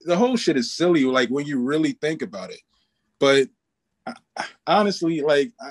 [0.03, 1.05] the whole shit is silly.
[1.05, 2.61] Like when you really think about it.
[3.19, 3.49] But
[4.07, 5.71] I- I- honestly, like I,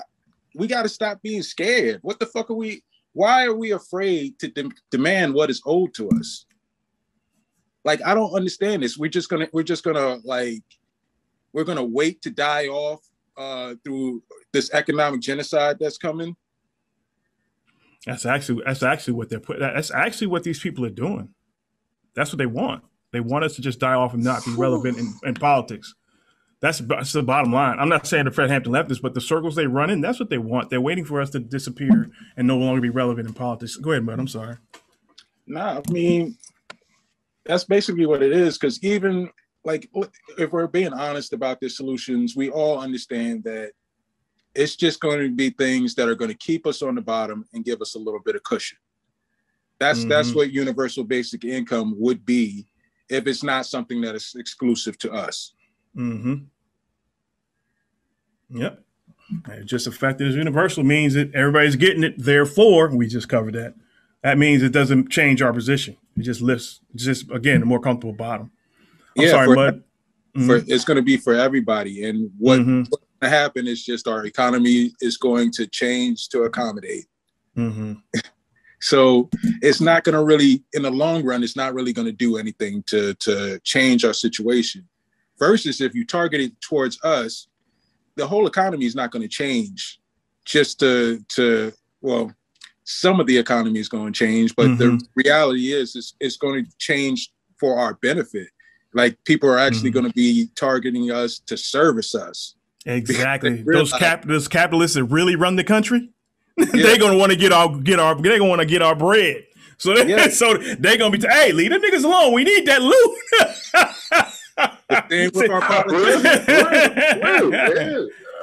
[0.54, 1.98] we got to stop being scared.
[2.02, 2.82] What the fuck are we?
[3.14, 6.46] Why are we afraid to de- demand what is owed to us?
[7.84, 8.96] Like I don't understand this.
[8.98, 10.62] We're just gonna we're just gonna like
[11.52, 13.00] we're gonna wait to die off
[13.36, 16.36] uh, through this economic genocide that's coming.
[18.06, 19.58] That's actually that's actually what they're put.
[19.58, 21.30] That's actually what these people are doing.
[22.14, 22.84] That's what they want.
[23.12, 25.94] They want us to just die off and not be relevant in, in politics.
[26.60, 27.78] That's, that's the bottom line.
[27.78, 30.28] I'm not saying the Fred Hampton leftists, but the circles they run in, that's what
[30.28, 30.70] they want.
[30.70, 33.76] They're waiting for us to disappear and no longer be relevant in politics.
[33.76, 34.18] Go ahead, bud.
[34.18, 34.56] I'm sorry.
[35.46, 36.36] Nah, I mean,
[37.44, 38.58] that's basically what it is.
[38.58, 39.30] Because even
[39.64, 39.88] like,
[40.36, 43.70] if we're being honest about the solutions, we all understand that
[44.58, 47.44] it's just going to be things that are going to keep us on the bottom
[47.54, 48.76] and give us a little bit of cushion.
[49.78, 50.34] That's that's Mhm.
[50.34, 52.66] what universal basic income would be
[53.08, 55.54] if it's not something that is exclusive to us.
[55.96, 56.34] Mm-hmm.
[58.50, 58.84] Yep.
[59.64, 62.14] Just the fact that it's universal means that everybody's getting it.
[62.18, 63.74] Therefore, we just covered that.
[64.24, 65.96] That means it doesn't change our position.
[66.16, 68.50] It just lifts, just again, a more comfortable bottom.
[69.16, 69.84] I'm Yeah, sorry, for- Mud.
[70.34, 70.64] For, Mhm.
[70.68, 72.78] it's going to be for everybody, and what, Mhm.
[72.90, 77.06] what's going to happen is just our economy is going to change to accommodate.
[77.56, 77.94] Mm-hmm.
[78.80, 79.28] So
[79.60, 82.36] it's not going to really, in the long run, it's not really going to do
[82.36, 84.86] anything to to change our situation.
[85.36, 87.48] Versus if you target it towards us,
[88.14, 90.00] the whole economy is not going to change.
[90.44, 92.32] Just to to well,
[92.84, 95.00] some of the economy is going to change, but the Mhm.
[95.16, 98.46] reality is, it's, it's going to change for our benefit.
[98.94, 102.54] Like people are actually going to be targeting us to service us.
[102.86, 103.62] Exactly.
[103.66, 106.10] Those cap those capitalists that really run the country,
[106.56, 109.44] they're gonna want to get our get our they're gonna want to get our bread.
[109.78, 110.28] So they, Yeah.
[110.28, 112.32] so they're gonna be hey, leave the niggas alone.
[112.32, 113.18] We need that loot.
[115.10, 116.24] Same with our politicians.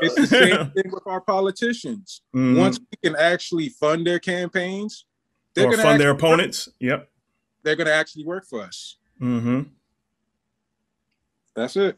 [0.02, 2.22] It's the same thing with our politicians.
[2.36, 2.58] Mhm.
[2.58, 5.06] Once we can actually fund their campaigns,
[5.54, 6.68] they're or going fund their to opponents.
[6.80, 7.10] Yep.
[7.64, 8.98] they're going to actually work for us.
[9.22, 9.62] Mm-hmm.
[11.56, 11.98] That's it.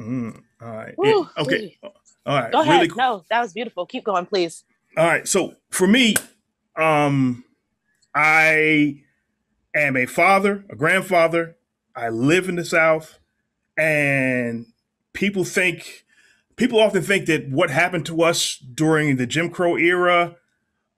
[0.00, 0.94] Mm, all right.
[0.96, 1.78] Woo, It- okay.
[1.82, 2.52] All right.
[2.52, 2.82] Go ahead.
[2.82, 3.86] Really No, that was beautiful.
[3.86, 4.64] Keep going, please.
[4.96, 5.26] All right.
[5.26, 6.14] So for me,
[6.76, 7.44] um,
[8.14, 9.02] I
[9.74, 11.56] am a father, a grandfather.
[11.94, 13.18] I live in the South,
[13.76, 14.66] and
[15.12, 16.04] people think
[16.56, 20.36] people often think that what happened to us during the Jim Crow era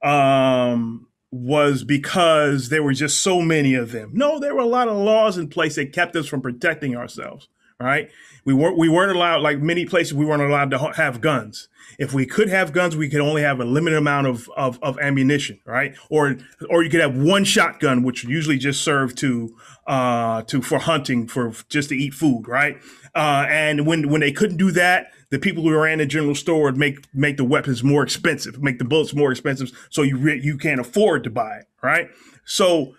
[0.03, 4.11] um, was because there were just so many of them.
[4.15, 7.49] No, there were a lot of laws in place that kept us from protecting ourselves.
[7.81, 8.11] Right?
[8.45, 11.69] We weren't we weren't allowed like many places we weren't allowed to have guns.
[11.99, 14.99] If we could have guns, we could only have a limited amount of, of, of
[14.99, 15.95] ammunition, right?
[16.09, 16.37] Or
[16.69, 19.57] or you could have one shotgun, which usually just served to
[19.87, 22.79] uh, to for hunting, for just to eat food, right?
[23.15, 26.65] Uh, and when when they couldn't do that, the people who ran the general store
[26.65, 30.41] would make make the weapons more expensive, make the bullets more expensive, so you re-
[30.41, 32.09] you can't afford to buy it, right?
[32.45, 32.95] So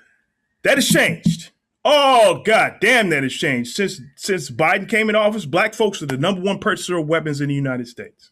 [0.63, 1.51] that has changed.
[1.83, 5.45] Oh god damn, that has changed since since Biden came in office.
[5.45, 8.31] Black folks are the number one purchaser of weapons in the United States,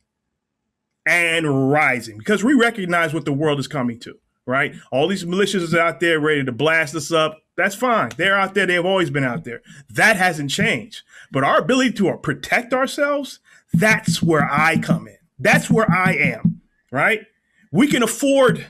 [1.05, 4.17] and rising because we recognize what the world is coming to.
[4.45, 7.39] Right, all these militias are out there ready to blast us up.
[7.55, 8.11] That's fine.
[8.17, 8.65] They're out there.
[8.65, 9.61] They've always been out there.
[9.91, 11.03] That hasn't changed.
[11.31, 13.39] But our ability to uh, protect ourselves
[13.73, 15.17] that's where I come in.
[15.37, 17.25] That's where I am, right?
[17.71, 18.65] We can afford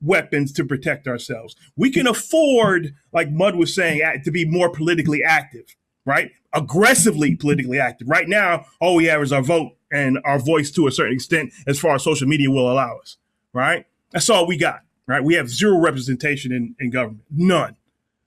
[0.00, 1.56] weapons to protect ourselves.
[1.76, 6.30] We can afford, like Mud was saying, to be more politically active, right?
[6.52, 8.08] Aggressively politically active.
[8.08, 11.52] Right now, all we have is our vote and our voice to a certain extent
[11.66, 13.16] as far as social media will allow us,
[13.52, 13.86] right?
[14.12, 15.22] That's all we got, right?
[15.22, 17.24] We have zero representation in, in government.
[17.30, 17.76] None.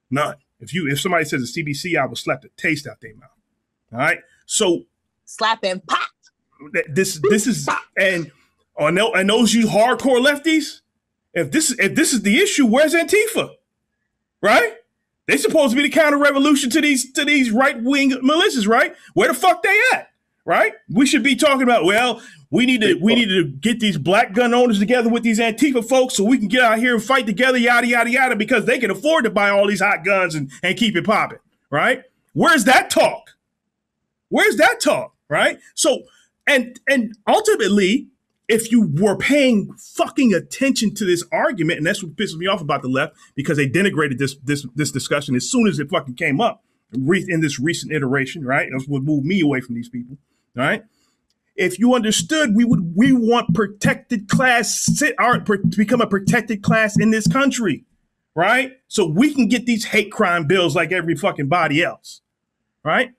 [0.10, 0.36] None.
[0.60, 3.30] If you if somebody says a CBC, I will slap the taste out their mouth.
[3.92, 4.20] All right.
[4.46, 4.84] So
[5.26, 6.10] slap and pop.
[6.88, 7.68] This this is
[7.98, 8.32] and
[8.78, 10.81] on and those you hardcore lefties.
[11.34, 13.52] If this is if this is the issue, where's Antifa?
[14.42, 14.76] Right?
[15.28, 18.96] They supposed to be the counter revolution to these to these right wing militias, right?
[19.14, 20.10] Where the fuck they at?
[20.44, 20.74] Right?
[20.90, 24.34] We should be talking about well, we need to we need to get these black
[24.34, 27.26] gun owners together with these Antifa folks so we can get out here and fight
[27.26, 30.52] together, yada yada yada, because they can afford to buy all these hot guns and,
[30.64, 32.04] and keep it popping, right?
[32.34, 33.32] Where's that talk?
[34.30, 35.14] Where's that talk?
[35.32, 35.60] right?
[35.74, 36.04] So,
[36.46, 38.08] and and ultimately,
[38.52, 42.60] if you were paying fucking attention to this argument, and that's what pisses me off
[42.60, 46.16] about the left because they denigrated this this this discussion as soon as it fucking
[46.16, 48.68] came up in this recent iteration, right?
[48.72, 50.18] That's what moved me away from these people,
[50.54, 50.84] right?
[51.56, 56.62] If you understood, we would we want protected class sit our to become a protected
[56.62, 57.86] class in this country,
[58.36, 58.74] right?
[58.90, 62.22] So we can get these hate crime bills like every fucking body else,
[62.84, 63.12] right?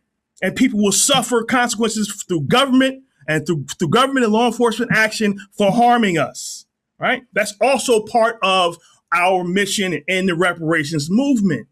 [0.42, 5.38] and people will suffer consequences through government and through, through government and law enforcement action
[5.52, 6.66] for harming us.
[6.98, 7.22] Right?
[7.32, 8.78] That's also part of
[9.12, 11.66] our mission in the reparations movement.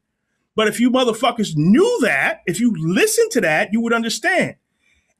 [0.57, 4.57] But if you motherfuckers knew that, if you listened to that, you would understand.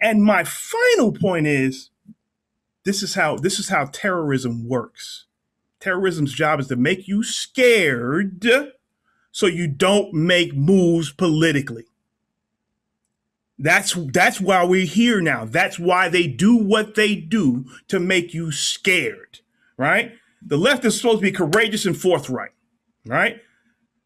[0.01, 1.91] And my final point is
[2.85, 5.27] this is how this is how terrorism works.
[5.79, 8.47] Terrorism's job is to make you scared
[9.33, 11.85] so you don't make moves politically.
[13.63, 15.45] That's that's why we're here now.
[15.45, 19.41] That's why they do what they do to make you scared,
[19.77, 20.13] right?
[20.41, 22.53] The left is supposed to be courageous and forthright,
[23.05, 23.43] right?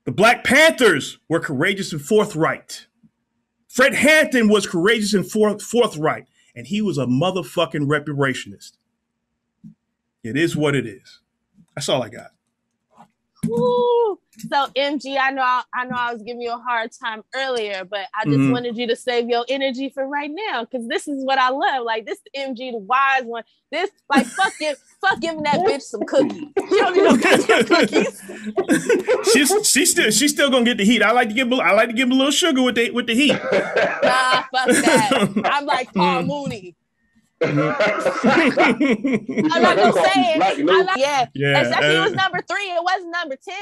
[0.07, 2.87] The Black Panthers were courageous and forthright.
[3.69, 6.27] Fred Hampton was courageous and forth, forthright,
[6.57, 8.73] and he was a motherfucking reparationist.
[10.25, 11.21] It is what it is.
[11.77, 12.33] That's all I got.
[13.47, 14.19] Woo.
[14.49, 17.85] So MG, I know I, I, know I was giving you a hard time earlier,
[17.85, 18.53] but I just mm-hmm.
[18.53, 21.85] wanted you to save your energy for right now because this is what I love.
[21.85, 23.45] Like this MG, the wise one.
[23.71, 26.49] This like fuck it, fuck giving that bitch some cookies.
[26.69, 27.17] She don't need no
[27.65, 28.23] cookies.
[29.33, 31.03] she's she's still she's still gonna get the heat.
[31.03, 33.15] I like to give I like to give a little sugar with the with the
[33.15, 33.33] heat.
[33.33, 35.43] Nah, fuck that.
[35.53, 36.75] I'm like Paul mm.
[37.53, 37.75] Mooney.
[39.53, 40.39] I'm not gonna say it.
[40.39, 41.27] Like, like, yeah.
[41.35, 41.61] yeah.
[41.61, 42.71] Especially uh, it was number three.
[42.71, 43.55] It wasn't number 10.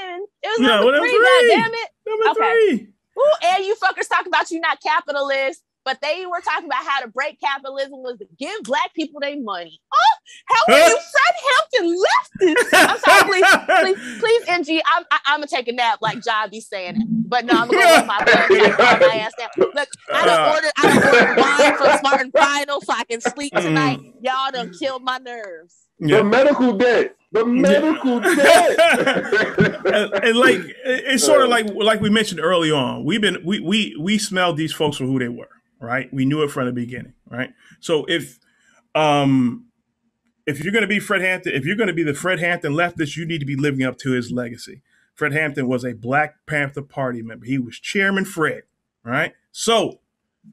[0.42, 1.10] It was number three.
[1.10, 1.18] three.
[1.18, 1.88] God damn it.
[2.06, 2.76] Number okay.
[2.76, 2.88] three.
[3.18, 7.00] Ooh, and you fuckers talk about you not capitalist, but they were talking about how
[7.00, 9.80] to break capitalism was to give black people their money.
[9.92, 10.12] Oh,
[10.46, 12.88] how are you Fred Hampton leftist?
[12.88, 14.80] I'm sorry, please, please, please, MG.
[14.86, 17.82] I'm, I, am gonna take a nap like John be saying, but no, I'm gonna
[17.82, 19.48] go with my like, my ass down.
[19.74, 20.52] Look, I don't uh.
[20.54, 23.98] order, I don't order wine from Smart and Final so I can sleep tonight.
[23.98, 24.12] Mm.
[24.20, 25.76] Y'all done killed my nerves.
[25.98, 26.18] Yeah.
[26.18, 27.16] The medical debt.
[27.32, 28.78] The medical debt.
[29.86, 33.04] and, and, like it's sort of like like we mentioned early on.
[33.04, 35.48] We've been we we we smelled these folks for who they were
[35.82, 36.12] right?
[36.12, 37.50] We knew it from the beginning, right?
[37.80, 38.38] So if
[38.94, 39.66] um
[40.46, 42.72] if you're going to be Fred Hampton, if you're going to be the Fred Hampton
[42.72, 44.82] leftist, you need to be living up to his legacy.
[45.14, 47.46] Fred Hampton was a Black Panther Party member.
[47.46, 48.62] He was Chairman Fred,
[49.04, 49.34] right?
[49.52, 50.00] So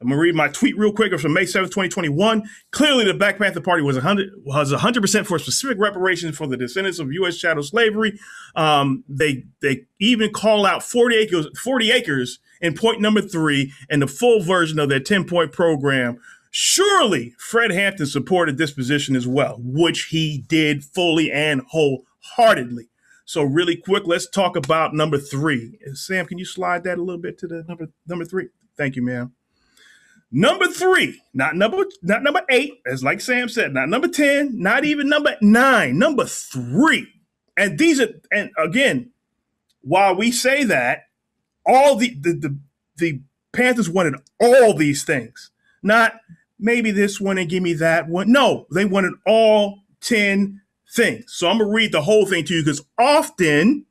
[0.02, 1.18] I'm gonna read my tweet real quick.
[1.20, 2.44] From May 7th, 2021.
[2.72, 6.58] Clearly, the Black Panther Party was 100 was 100 percent for specific reparations for the
[6.58, 7.38] descendants of U.S.
[7.38, 8.20] chattel slavery.
[8.56, 14.02] Um, they they even call out 40 acres 40 acres in point number three and
[14.02, 16.20] the full version of their 10 point program,
[16.52, 22.90] surely Fred Hampton supported this position as well, which he did fully and wholeheartedly.
[23.26, 25.78] So really quick, let's talk about number three.
[25.94, 28.48] Sam, can you slide that a little bit to the number number three?
[28.76, 29.34] Thank you, ma'am.
[30.32, 34.86] Number three, not number not number eight, as like Sam said, not number ten, not
[34.86, 37.08] even number nine, number three.
[37.58, 39.12] And these are, and again,
[39.82, 41.09] while we say that,
[41.70, 42.58] all the the the,
[42.98, 43.22] the
[43.54, 45.52] Panthers wanted all these things,
[45.82, 46.14] not
[46.60, 48.32] maybe this one and give me that one.
[48.32, 50.62] No, they wanted all ten
[50.92, 51.26] things.
[51.28, 53.86] So I'm to read the whole thing to you because often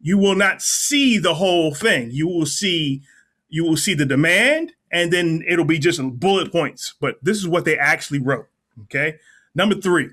[0.00, 2.10] you will not see the whole thing.
[2.12, 3.02] You will see
[3.48, 6.94] you will see the demand and then it'll be just bullet points.
[7.00, 8.46] But this is what they actually wrote.
[8.84, 9.16] Okay.
[9.54, 10.10] Number three.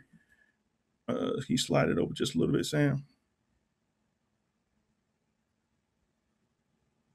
[1.08, 3.04] Uh, he slide it over just a little bit, Sam.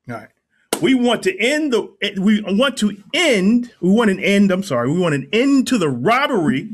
[0.08, 0.28] All right.
[0.80, 4.90] We want to end the we want to end, we want an end, I'm sorry,
[4.90, 6.70] we want an end to the robbery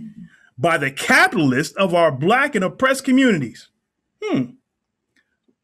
[0.59, 3.69] by the capitalists of our black and oppressed communities.
[4.23, 4.51] Hmm.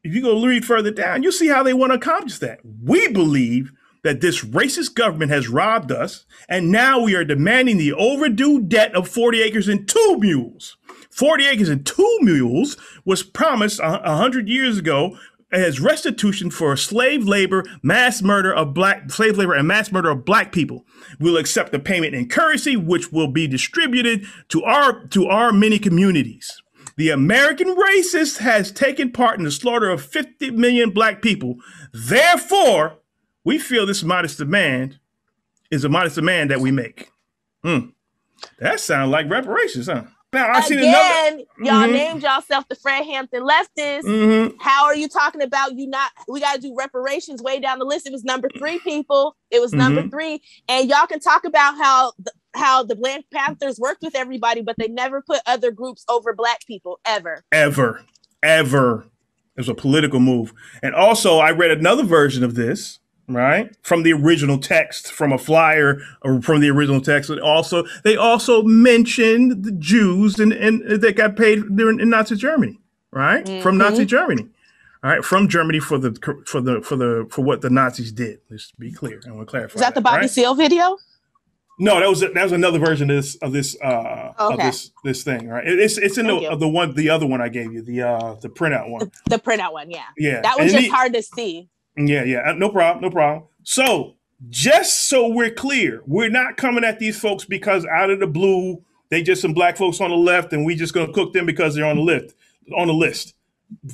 [0.03, 2.59] If you go read further down, you'll see how they want to accomplish that.
[2.63, 3.71] We believe
[4.03, 8.95] that this racist government has robbed us, and now we are demanding the overdue debt
[8.95, 10.77] of 40 acres and two mules.
[11.11, 15.17] 40 acres and two mules was promised a 100 years ago
[15.51, 20.25] as restitution for slave labor, mass murder of black slave labor, and mass murder of
[20.25, 20.85] black people.
[21.19, 25.79] We'll accept the payment in currency, which will be distributed to our to our many
[25.79, 26.61] communities.
[26.97, 31.55] The American racist has taken part in the slaughter of 50 million black people.
[31.93, 32.97] Therefore,
[33.43, 34.99] we feel this modest demand
[35.71, 37.09] is a modest demand that we make.
[37.63, 37.87] Hmm.
[38.59, 40.03] That sounds like reparations, huh?
[40.33, 41.91] Now I see Again, y'all mm-hmm.
[41.91, 44.03] named yourself the Fred Hampton leftists.
[44.03, 44.55] Mm-hmm.
[44.61, 46.11] How are you talking about you not?
[46.29, 48.07] We got to do reparations way down the list.
[48.07, 49.35] It was number three, people.
[49.49, 49.79] It was mm-hmm.
[49.79, 54.15] number three, and y'all can talk about how the, how the Black Panthers worked with
[54.15, 58.01] everybody, but they never put other groups over Black people ever, ever,
[58.41, 59.05] ever.
[59.57, 63.00] It was a political move, and also I read another version of this
[63.35, 67.83] right from the original text from a flyer or from the original text and also
[68.03, 72.79] they also mentioned the jews and, and that got paid during in nazi germany
[73.11, 73.61] right mm-hmm.
[73.61, 74.47] from nazi germany
[75.03, 76.13] all right from germany for the
[76.45, 79.45] for the for the for what the nazis did let's be clear i want to
[79.45, 80.29] clarify is that, that the bobby right?
[80.29, 80.97] seale video
[81.81, 84.53] no, that was that was another version of this of this uh okay.
[84.53, 85.65] of this this thing, right?
[85.65, 88.49] It's it's in the, the one the other one I gave you, the uh the
[88.49, 88.99] printout one.
[88.99, 90.03] The, the printout one, yeah.
[90.15, 90.41] Yeah.
[90.41, 91.69] That was and just hard to see.
[91.97, 93.43] Yeah, yeah, uh, no problem, no problem.
[93.63, 94.15] So,
[94.49, 98.83] just so we're clear, we're not coming at these folks because out of the blue
[99.11, 101.75] they just some black folks on the left, and we just gonna cook them because
[101.75, 102.33] they're on the list.
[102.75, 103.35] On the list,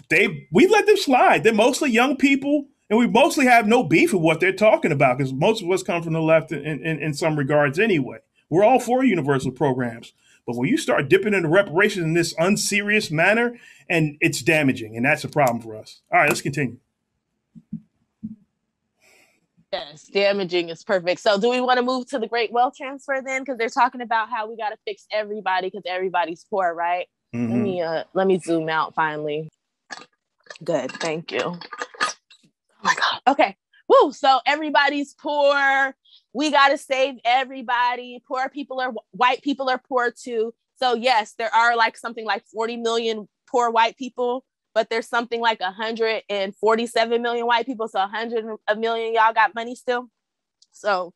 [0.09, 1.43] they we let them slide.
[1.43, 5.17] They're mostly young people, and we mostly have no beef with what they're talking about
[5.17, 8.19] because most of us come from the left in, in, in some regards anyway.
[8.49, 10.13] We're all for universal programs.
[10.45, 13.57] But when you start dipping into reparations in this unserious manner,
[13.89, 16.01] and it's damaging, and that's a problem for us.
[16.11, 16.77] All right, let's continue.
[19.71, 21.19] Yes, damaging is perfect.
[21.19, 23.41] So, do we want to move to the great wealth transfer then?
[23.41, 27.07] Because they're talking about how we got to fix everybody because everybody's poor, right?
[27.35, 27.53] Mm-hmm.
[27.53, 29.49] Let me uh, let me zoom out finally.
[30.63, 31.41] Good, thank you.
[31.43, 31.59] Oh
[32.81, 33.21] my god.
[33.27, 33.57] Okay.
[33.89, 34.11] Woo.
[34.13, 35.95] So everybody's poor.
[36.33, 38.23] We got to save everybody.
[38.27, 40.53] Poor people are white people are poor too.
[40.79, 44.45] So yes, there are like something like 40 million poor white people
[44.77, 47.87] but there's something like 147 million white people.
[47.87, 50.07] So 100 a million y'all got money still.
[50.71, 51.15] So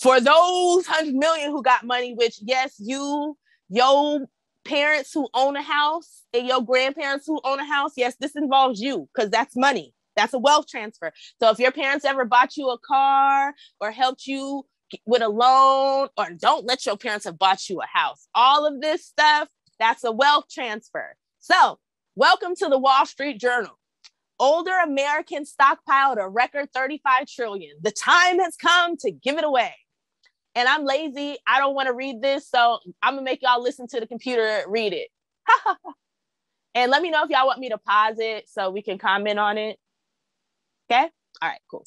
[0.00, 3.36] for those 100 million who got money, which yes, you,
[3.70, 4.20] your
[4.64, 8.80] parents who own a house and your grandparents who own a house, yes, this involves
[8.80, 9.92] you because that's money.
[10.14, 11.12] That's a wealth transfer.
[11.42, 14.64] So if your parents ever bought you a car or helped you
[15.06, 18.80] with a loan, or don't let your parents have bought you a house, all of
[18.80, 19.48] this stuff,
[19.80, 21.16] that's a wealth transfer.
[21.40, 21.80] So
[22.16, 23.78] Welcome to the Wall Street Journal.
[24.40, 27.76] Older Americans stockpiled a record 35 trillion.
[27.80, 29.72] The time has come to give it away.
[30.56, 31.38] And I'm lazy.
[31.46, 32.48] I don't want to read this.
[32.48, 35.06] So I'm going to make y'all listen to the computer read it.
[36.74, 39.38] and let me know if y'all want me to pause it so we can comment
[39.38, 39.78] on it.
[40.90, 41.08] Okay?
[41.40, 41.86] All right, cool.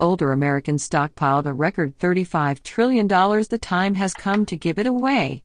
[0.00, 3.06] Older Americans stockpiled a record $35 trillion.
[3.06, 5.44] The time has come to give it away.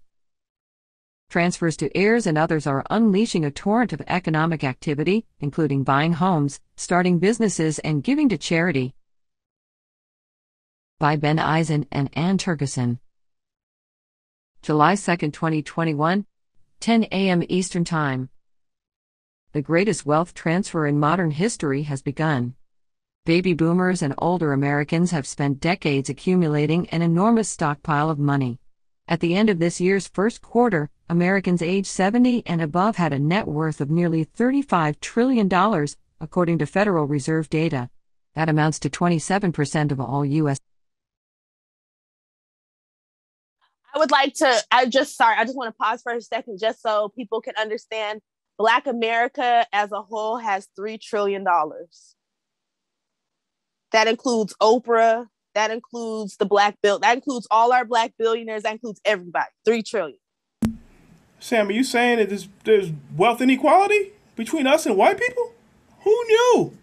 [1.30, 6.60] Transfers to heirs and others are unleashing a torrent of economic activity, including buying homes,
[6.76, 8.94] starting businesses, and giving to charity.
[11.00, 13.00] By Ben Eisen and Anne Tergesen.
[14.62, 16.26] July 2, 2021,
[16.80, 17.44] 10 a.m.
[17.50, 18.30] Eastern Time.
[19.52, 22.56] The greatest wealth transfer in modern history has begun.
[23.26, 28.60] Baby boomers and older Americans have spent decades accumulating an enormous stockpile of money.
[29.08, 33.20] At the end of this year's first quarter, Americans age 70 and above had a
[33.20, 35.50] net worth of nearly $35 trillion,
[36.20, 37.90] according to Federal Reserve data.
[38.34, 40.60] That amounts to 27% of all U.S.
[43.94, 46.60] I would like to, I just, sorry, I just want to pause for a second
[46.60, 48.22] just so people can understand.
[48.58, 51.46] Black America as a whole has $3 trillion.
[53.92, 58.74] That includes Oprah, that includes the black bill, that includes all our black billionaires, that
[58.74, 59.50] includes everybody.
[59.66, 60.18] 3 trillion.
[61.40, 65.54] Sam, are you saying that there's, there's wealth inequality between us and white people?
[66.04, 66.78] Who knew?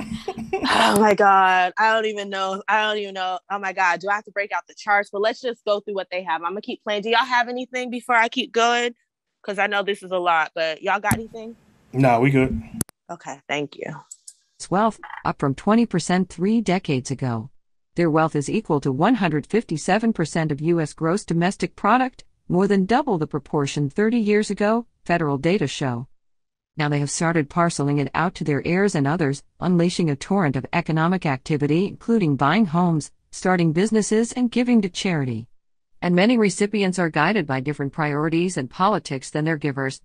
[0.54, 4.08] oh my god i don't even know i don't even know oh my god do
[4.08, 6.40] i have to break out the charts but let's just go through what they have
[6.44, 8.94] i'm gonna keep playing do y'all have anything before i keep going
[9.42, 11.56] because i know this is a lot but y'all got anything
[11.92, 12.62] No, we good.
[13.10, 13.92] okay thank you
[14.70, 17.50] wealth, up from 20% three decades ago.
[17.94, 20.92] Their wealth is equal to 157% of U.S.
[20.92, 26.08] gross domestic product, more than double the proportion 30 years ago, federal data show.
[26.78, 30.56] Now they have started parceling it out to their heirs and others, unleashing a torrent
[30.56, 35.48] of economic activity, including buying homes, starting businesses, and giving to charity.
[36.00, 40.00] And many recipients are guided by different priorities and politics than their givers.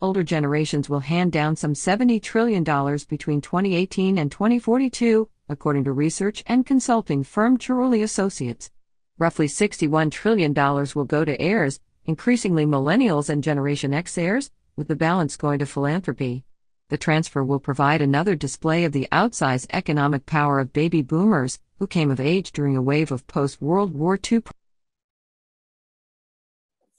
[0.00, 6.44] Older generations will hand down some $70 trillion between 2018 and 2042, according to research
[6.46, 8.70] and consulting firm Cerulli Associates.
[9.18, 14.96] Roughly $61 trillion will go to heirs, increasingly millennials and Generation X heirs, with the
[14.96, 16.44] balance going to philanthropy.
[16.90, 21.86] The transfer will provide another display of the outsized economic power of baby boomers, who
[21.86, 24.42] came of age during a wave of post World War II.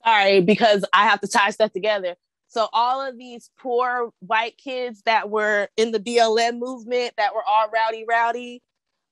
[0.04, 2.16] sorry because i have to tie stuff together
[2.48, 7.44] so all of these poor white kids that were in the blm movement that were
[7.44, 8.62] all rowdy rowdy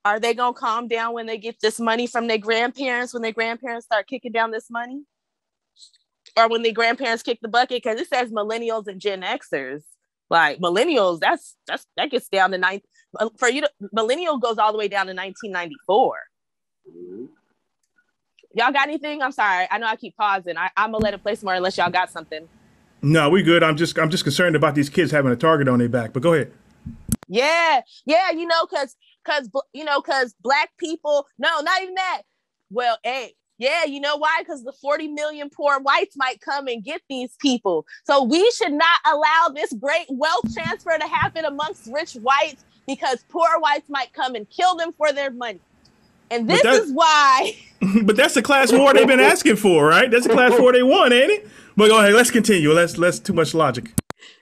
[0.06, 3.34] are they gonna calm down when they get this money from their grandparents when their
[3.34, 5.04] grandparents start kicking down this money
[6.38, 9.84] or when their grandparents kick the bucket because it says millennials and gen xers
[10.30, 12.82] like millennials that's that's that gets down to nine
[13.20, 16.20] uh, for you to millennial goes all the way down to 1994
[18.54, 21.22] y'all got anything i'm sorry i know i keep pausing I, i'm gonna let it
[21.24, 22.48] play some more unless y'all got something
[23.02, 23.62] No, we good.
[23.62, 26.12] I'm just I'm just concerned about these kids having a target on their back.
[26.12, 26.52] But go ahead.
[27.28, 28.96] Yeah, yeah, you know, cause
[29.26, 32.22] cause you know, cause black people, no, not even that.
[32.70, 34.38] Well, hey, yeah, you know why?
[34.40, 37.86] Because the 40 million poor whites might come and get these people.
[38.06, 43.24] So we should not allow this great wealth transfer to happen amongst rich whites because
[43.30, 45.62] poor whites might come and kill them for their money.
[46.32, 47.54] And this is why
[48.04, 50.10] but that's the class war they've been asking for, right?
[50.10, 51.48] That's the class war they won, ain't it?
[51.76, 52.72] But go ahead, let's continue.
[52.72, 53.94] Let's let's too much logic.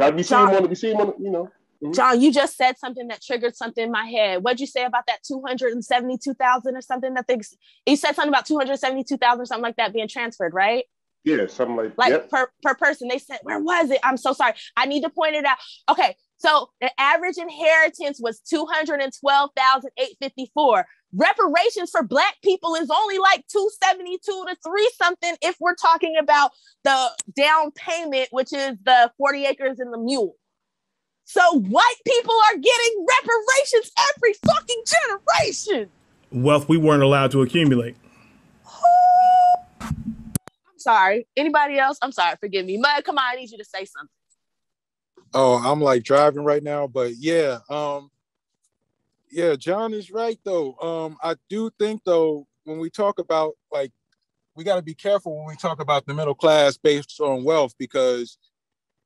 [0.00, 0.68] I be seeing them on.
[0.68, 1.22] Be seeing them on.
[1.22, 1.50] You know.
[1.82, 1.94] Mhm.
[1.94, 4.42] John, you just said something that triggered something in my head.
[4.42, 7.40] What'd you say about that 272,000 or something that they
[7.86, 10.84] you said something about 272,000 or something like that being transferred, right?
[11.24, 12.28] Yeah, something like like yep.
[12.30, 13.08] per, per person.
[13.08, 13.98] They said, where was it?
[14.02, 14.54] I'm so sorry.
[14.76, 15.58] I need to point it out.
[15.88, 20.86] Okay, so the average inheritance was 212,854.
[21.12, 26.52] Reparations for black people is only like 272 to 3 something if we're talking about
[26.84, 30.36] the down payment, which is the 40 acres and the mule.
[31.32, 34.82] So white people are getting reparations every fucking
[35.38, 35.88] generation.
[36.32, 37.94] Wealth we weren't allowed to accumulate.
[39.86, 41.28] I'm sorry.
[41.36, 41.98] Anybody else?
[42.02, 42.34] I'm sorry.
[42.40, 42.78] Forgive me.
[42.78, 43.24] Mud, come on.
[43.32, 44.08] I need you to say something.
[45.32, 48.10] Oh, I'm like driving right now, but yeah, um,
[49.30, 50.74] yeah, John is right though.
[50.78, 53.92] Um, I do think though, when we talk about like,
[54.56, 57.74] we got to be careful when we talk about the middle class based on wealth
[57.78, 58.36] because,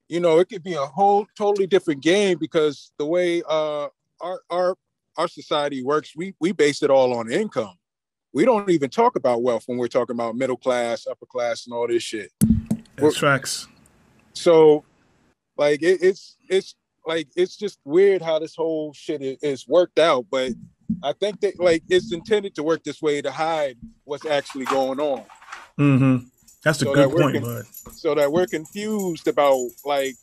[0.08, 3.88] you know, it could be a whole totally different game because the way uh
[4.20, 4.76] our our
[5.16, 7.74] our society works, we we base it all on income.
[8.32, 11.74] We don't even talk about wealth when we're talking about middle class, upper class, and
[11.74, 12.32] all this shit.
[12.96, 13.68] That's facts.
[14.32, 14.84] So,
[15.56, 16.74] like, it, it's it's
[17.06, 20.26] like it's just weird how this whole shit is, is worked out.
[20.30, 20.52] But
[21.02, 25.00] I think that like it's intended to work this way to hide what's actually going
[25.00, 25.24] on.
[25.78, 26.26] Mm-hmm.
[26.64, 27.66] That's a So good that point, con- bud.
[27.92, 30.16] So that we're confused about like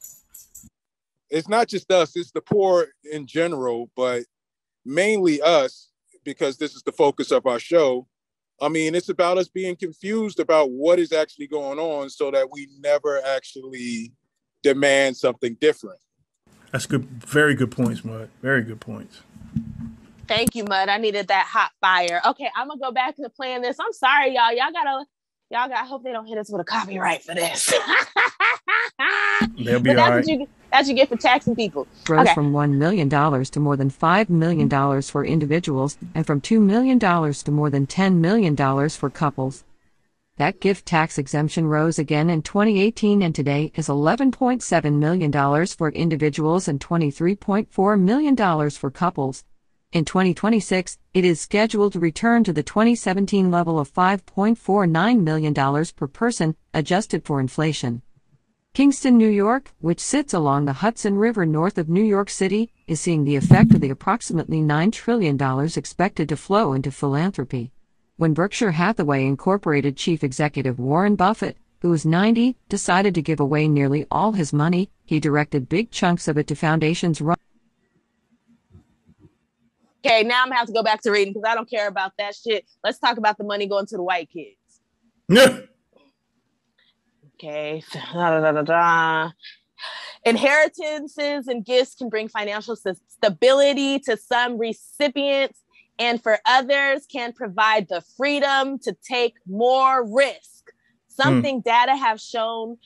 [1.29, 4.23] it's not just us; it's the poor in general, but
[4.83, 5.89] mainly us
[6.23, 8.07] because this is the focus of our show.
[8.61, 12.51] I mean, it's about us being confused about what is actually going on so that
[12.51, 14.13] we never actually
[14.61, 15.99] demand something different.
[16.71, 17.03] That's good.
[17.25, 18.29] Very good points, Mud.
[18.41, 19.21] Very good points.
[20.27, 20.89] Thank you, Mud.
[20.89, 22.21] I needed that hot fire.
[22.25, 23.77] Okay, I'm gonna go back to playing this.
[23.79, 24.53] I'm sorry, y'all.
[24.53, 25.05] Y'all gotta,
[25.51, 25.83] y'all got.
[25.83, 27.71] I hope they don't hit us with a copyright for this.
[29.57, 30.15] They'll be but that's all right.
[30.15, 31.85] what you that's what you get for taxing people.
[32.07, 32.33] Rose Okay.
[32.33, 37.51] from $1 million to more than $5 million for individuals and from $2 million to
[37.51, 39.65] more than $10 million for couples.
[40.37, 46.67] That gift tax exemption rose again in 2018 and today is $11.7 million for individuals
[46.69, 49.43] and $23.4 million for couples.
[49.93, 56.07] In 2026, it is scheduled to return to the 2017 level of $5.49 million per
[56.07, 58.01] person, adjusted for inflation.
[58.73, 63.01] Kingston, New York, which sits along the Hudson River north of New York City, is
[63.01, 65.37] seeing the effect of the approximately $9 trillion
[65.75, 67.73] expected to flow into philanthropy.
[68.15, 73.67] When Berkshire Hathaway Incorporated chief executive Warren Buffett, who was 90, decided to give away
[73.67, 77.35] nearly all his money, he directed big chunks of it to foundations run.
[80.03, 82.13] Okay, now I'm gonna have to go back to reading because I don't care about
[82.17, 82.65] that shit.
[82.83, 84.57] Let's talk about the money going to the white kids.
[85.29, 85.59] Yeah.
[87.43, 87.81] Okay.
[88.13, 89.31] Da, da, da, da.
[90.23, 95.59] Inheritances and gifts can bring financial stability to some recipients,
[95.97, 100.71] and for others, can provide the freedom to take more risk.
[101.07, 101.61] Something hmm.
[101.61, 102.77] data have shown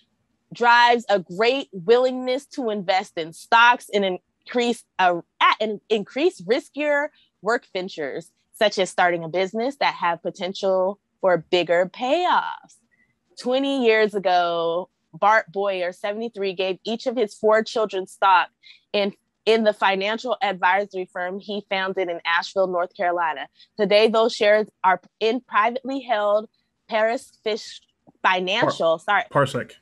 [0.53, 7.07] drives a great willingness to invest in stocks and increase uh, at- and increase riskier
[7.41, 12.77] work ventures, such as starting a business that have potential for bigger payoffs.
[13.39, 18.49] 20 years ago, Bart Boyer, 73, gave each of his four children stock
[18.93, 19.13] in,
[19.45, 23.47] in the financial advisory firm he founded in Asheville, North Carolina.
[23.77, 26.47] Today, those shares are in privately held
[26.89, 27.81] Paris Fish
[28.21, 28.97] Financial.
[28.99, 29.73] sorry, Parsec.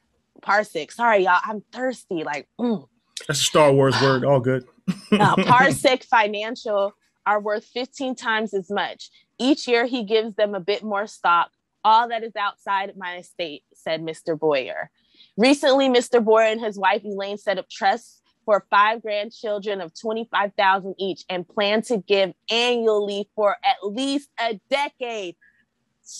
[0.41, 0.91] Parsec.
[0.91, 1.39] Sorry, y'all.
[1.43, 2.23] I'm thirsty.
[2.23, 2.87] Like, mm.
[3.27, 4.25] That's a Star Wars word.
[4.25, 4.65] All good.
[5.11, 6.93] uh, Parsec Financial
[7.25, 9.09] are worth 15 times as much.
[9.39, 11.51] Each year, he gives them a bit more stock.
[11.85, 14.37] All that is outside my estate, said Mr.
[14.37, 14.89] Boyer.
[15.37, 16.23] Recently, Mr.
[16.23, 21.47] Boyer and his wife Elaine set up trusts for five grandchildren of 25,000 each and
[21.47, 25.35] plan to give annually for at least a decade.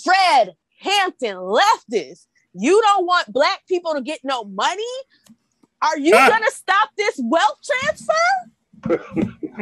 [0.04, 4.84] Fred Hampton leftist, you don't want black people to get no money?
[5.84, 6.30] Are you Ah.
[6.30, 8.14] gonna stop this wealth transfer?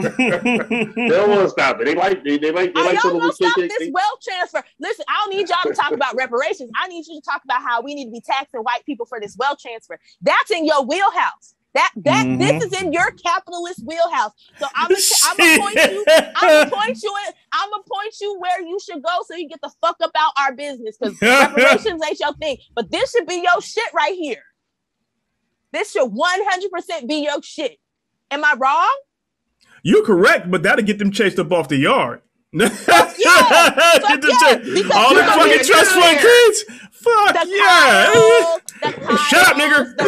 [0.02, 1.86] they don't want to stop it.
[1.86, 3.90] They like they, they like they Are like y'all some of gonna the stop this
[3.92, 4.64] wealth transfer?
[4.80, 6.72] Listen, I don't need y'all to talk about reparations.
[6.82, 9.20] I need you to talk about how we need to be taxing white people for
[9.20, 10.00] this wealth transfer.
[10.22, 11.56] That's in your wheelhouse.
[11.74, 12.38] That that Mm-hmm.
[12.40, 14.32] this is in your capitalist wheelhouse.
[14.60, 16.06] So I'm gonna I'm point you.
[16.36, 17.16] I'm gonna point you.
[17.28, 20.12] In, I'm gonna point you where you should go so you get the fuck up
[20.18, 22.58] out our business because reparations ain't your thing.
[22.76, 24.44] But this should be your shit right here.
[25.72, 27.80] This should 100% be your shit.
[28.30, 28.98] Am I wrong?
[29.84, 32.22] You're correct, but that'll get them chased up off the yard.
[32.54, 32.80] get them
[33.18, 34.92] yeah, chased.
[34.94, 36.64] All the fucking you're trust fund kids.
[36.92, 38.12] Fuck The yeah.
[38.14, 39.96] Kyles, the Shut up, nigga.
[39.98, 40.04] the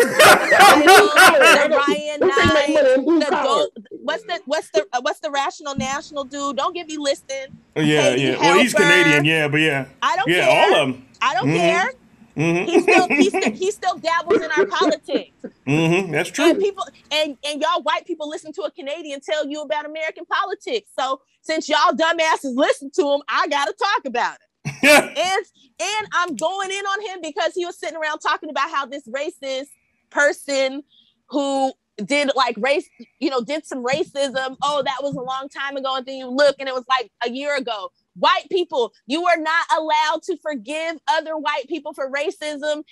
[1.88, 3.68] Ryan Knight, the Go-
[4.04, 6.58] what's the what's the uh, what's the rational national dude?
[6.58, 7.48] Don't get me listing.
[7.76, 8.40] Yeah, Katie yeah.
[8.40, 9.86] Well, he's Canadian, yeah, but yeah.
[10.04, 10.50] I don't yeah, care.
[10.76, 11.06] all of them.
[11.22, 11.56] I don't Mhm.
[11.58, 11.94] care.
[12.36, 12.66] Mm-hmm.
[12.66, 15.32] He still he still he still dabbles in our politics.
[15.68, 16.12] Mm-hmm.
[16.12, 16.50] That's true.
[16.50, 20.26] And people and and y'all white people listen to a Canadian tell you about American
[20.26, 20.90] politics.
[20.98, 24.84] So since y'all dumbasses listen to him, I gotta talk about it.
[24.84, 25.46] and
[25.80, 29.08] and I'm going in on him because he was sitting around talking about how this
[29.08, 29.68] racist
[30.10, 30.84] person
[31.28, 31.74] who
[32.04, 32.88] did like race,
[33.20, 34.58] you know, did some racism.
[34.64, 35.98] Oh, that was a long time ago.
[35.98, 37.92] And then you look and it was like a year ago.
[38.16, 42.84] White people, you are not allowed to forgive other white people for racism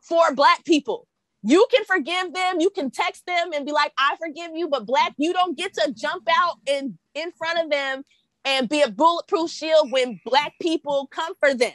[0.00, 1.06] for black people.
[1.42, 4.86] You can forgive them, you can text them and be like, I forgive you, but
[4.86, 8.04] black, you don't get to jump out in, in front of them
[8.44, 11.72] and be a bulletproof shield when black people come for them.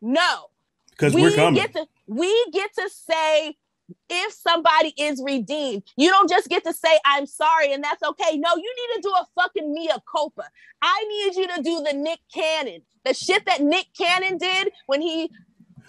[0.00, 0.46] No.
[0.90, 1.54] Because we we're coming.
[1.54, 3.56] get to we get to say
[4.08, 5.82] if somebody is redeemed.
[5.96, 8.36] You don't just get to say I'm sorry and that's okay.
[8.36, 10.44] No, you need to do a fucking mea culpa.
[10.82, 12.82] I need you to do the Nick Cannon.
[13.04, 15.30] The shit that Nick Cannon did when he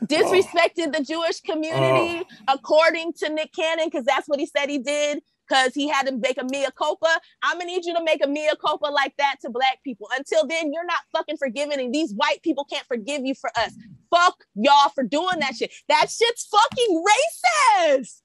[0.01, 0.05] oh.
[0.05, 2.53] disrespected the Jewish community oh.
[2.53, 6.13] according to Nick Cannon cuz that's what he said he did because he had to
[6.13, 7.19] make a mea culpa.
[7.43, 10.09] I'm gonna need you to make a mea culpa like that to black people.
[10.17, 13.73] Until then, you're not fucking forgiven, and these white people can't forgive you for us.
[14.15, 15.71] Fuck y'all for doing that shit.
[15.89, 18.21] That shit's fucking racist.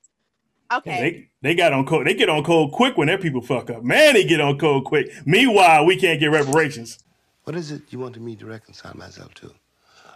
[0.72, 1.28] Okay.
[1.42, 2.06] They, they got on cold.
[2.06, 3.82] They get on cold quick when their people fuck up.
[3.82, 5.10] Man, they get on cold quick.
[5.26, 7.00] Meanwhile, we can't get reparations.
[7.44, 9.52] What is it you wanted me to reconcile myself to?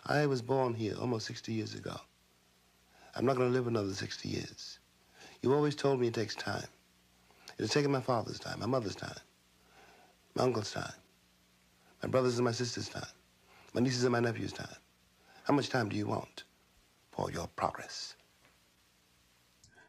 [0.06, 1.96] I was born here almost 60 years ago.
[3.16, 4.78] I'm not going to live another 60 years.
[5.42, 6.66] You always told me it takes time.
[7.58, 9.16] It has taken my father's time, my mother's time,
[10.34, 10.92] my uncle's time,
[12.02, 13.06] my brother's and my sister's time,
[13.72, 14.74] my nieces and my nephew's time.
[15.44, 16.44] How much time do you want
[17.12, 18.16] for your progress?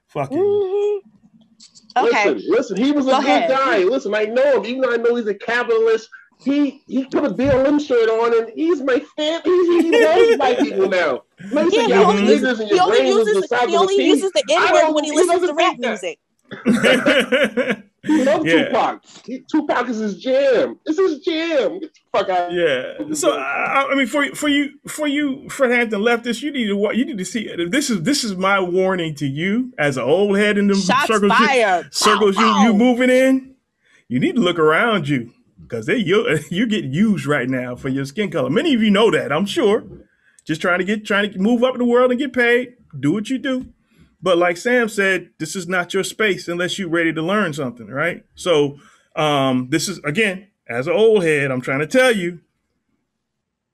[0.08, 0.38] Fucking.
[0.38, 2.06] Mm-hmm.
[2.06, 2.30] Okay.
[2.34, 3.50] Listen, listen, he was a Go good ahead.
[3.50, 3.78] guy.
[3.80, 6.10] Listen, I know him, even though I know he's a capitalist.
[6.38, 9.42] He he put a BLM shirt on, and he's my fan.
[9.46, 11.24] He, he loves white people now.
[11.54, 14.44] Man, Yeah, yeah, he only uses- he only uses- the size he only uses the
[14.50, 16.20] I N-word when he listens to rap music.
[18.06, 18.66] He loves Yeah.
[18.68, 19.04] Tupac.
[19.52, 20.80] Tupac is his jam.
[20.86, 21.80] It's his jam.
[21.80, 22.52] Get the fuck out.
[22.54, 23.14] Yeah.
[23.14, 26.68] So I, I mean, for you for you, for you, Fred Hampton leftists, you need
[26.68, 27.50] to wa- you need to see.
[27.70, 31.08] This is this is my warning to you as an old head in the Shots
[31.08, 31.94] circles, you, fired.
[31.94, 33.56] circles Pow, you you moving in.
[34.08, 37.90] You need to look around you because they you you get used right now for
[37.90, 38.50] your skin color.
[38.50, 39.84] Many of you know that, I'm sure.
[40.46, 42.74] Just trying to get trying to move up in the world and get paid.
[43.00, 43.74] Do what you do.
[44.26, 47.86] But like Sam said, this is not your space unless you're ready to learn something,
[47.86, 48.26] right?
[48.34, 48.80] So
[49.16, 52.40] um, this is again, as an old head, I'm trying to tell you,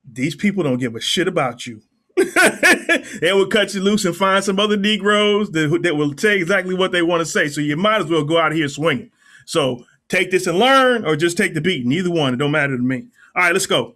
[0.03, 1.81] these people don't give a shit about you.
[2.17, 6.75] they will cut you loose and find some other Negroes that, that will say exactly
[6.75, 7.47] what they want to say.
[7.47, 9.09] So you might as well go out here swinging.
[9.45, 11.85] So take this and learn, or just take the beat.
[11.85, 12.33] Neither one.
[12.33, 13.07] It don't matter to me.
[13.37, 13.95] All right, let's go.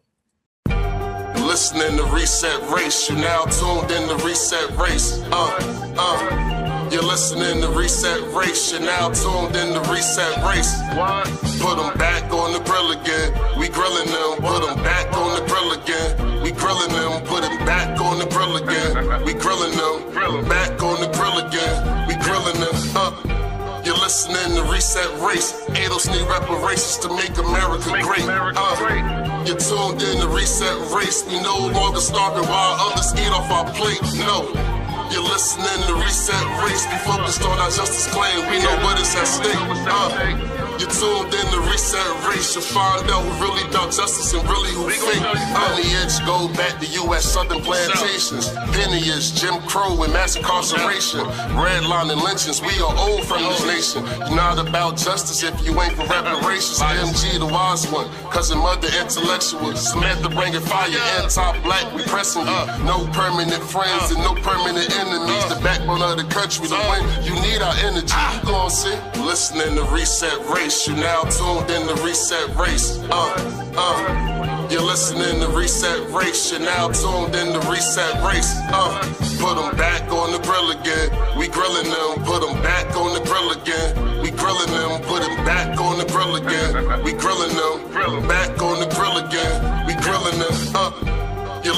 [1.35, 5.21] Listening to Reset Race, you now tuned in to Reset Race.
[5.33, 6.89] Uh, uh.
[6.91, 10.71] You're listening to Reset Race, you're now tuned in to Reset Race.
[10.93, 11.25] What?
[11.59, 13.33] Put them back on the grill again.
[13.59, 16.43] We grilling them, put them back on the grill again.
[16.43, 19.25] We grilling them, put them back on the grill again.
[19.25, 22.07] We grilling them, back on the grill again.
[22.07, 23.81] We grilling them, uh.
[23.83, 25.53] You're listening to Reset Race.
[25.69, 28.25] ADOS need reparations to make America great.
[28.25, 31.25] Uh, you're tuned in to Reset Race.
[31.27, 34.01] We no longer starving while others eat off our plate.
[34.17, 34.84] No.
[35.11, 36.85] You're listening to Reset Race.
[36.89, 38.39] We focused on our justice claim.
[38.49, 39.55] We know what is at stake.
[39.87, 42.55] Uh, you're tuned in to Reset Race.
[42.55, 45.21] You'll find out who really about justice and really who fake.
[45.21, 47.25] On uh, the edge, go back to U.S.
[47.25, 48.53] Southern plantations.
[48.75, 51.21] Lineage, Jim Crow, and mass incarceration.
[51.53, 52.61] Redlining lynchings.
[52.61, 54.05] We are old from this nation.
[54.27, 56.79] You're not about justice if you ain't for reparations.
[56.79, 58.09] MG, the wise one.
[58.31, 59.75] Cousin, mother, intellectual.
[59.75, 60.89] Samantha, bringing fire.
[61.21, 62.61] Anti-black, we pressing you.
[62.83, 65.45] No permanent friends and no permanent enemies.
[65.49, 68.13] The backbone of the country The way You need our energy.
[68.13, 68.95] You gon' see.
[69.21, 70.87] Listening to Reset Race.
[70.87, 72.99] You now tuned in to Reset Race.
[73.11, 74.45] Uh, uh.
[74.69, 76.51] You're listening to Reset Race.
[76.51, 78.51] You're now tuned in to Reset Race.
[78.73, 78.97] Uh,
[79.37, 81.13] put them back on the grill again.
[81.37, 82.25] We grilling them.
[82.25, 83.93] Put them back on the grill again.
[84.23, 85.01] We grilling them.
[85.03, 87.03] Put them back on the grill again.
[87.03, 88.27] We grilling them.
[88.27, 88.64] Back on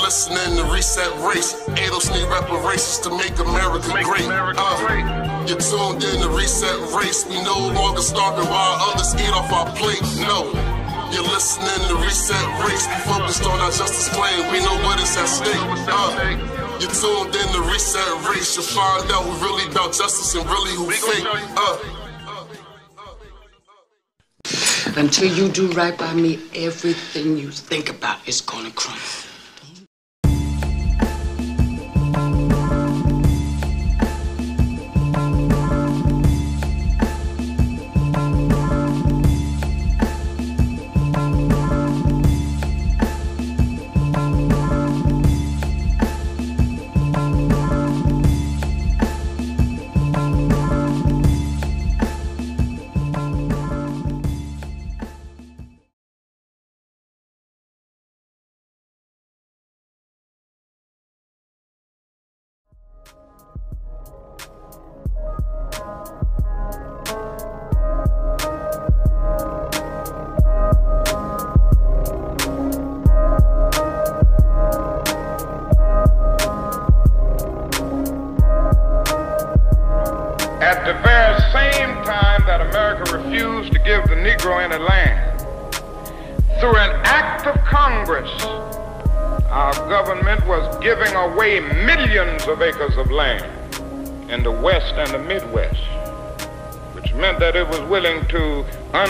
[0.08, 1.52] listening to Reset Race.
[1.76, 4.24] ADOS need reparations to make America great.
[4.24, 7.28] Uh, you're tuned in to Reset Race.
[7.28, 10.00] We no longer starving while others eat off our plate.
[10.24, 10.48] No.
[11.12, 12.88] You're listening to Reset Race.
[12.88, 14.50] We focused on our justice claim.
[14.54, 15.60] We know what is at stake.
[15.92, 16.16] Uh,
[16.80, 18.56] you're tuned in to Reset Race.
[18.56, 21.28] You'll find out who really about justice and really who fake.
[21.60, 21.76] Uh,
[24.96, 29.27] Until you do right by me, everything you think about is gonna crumble.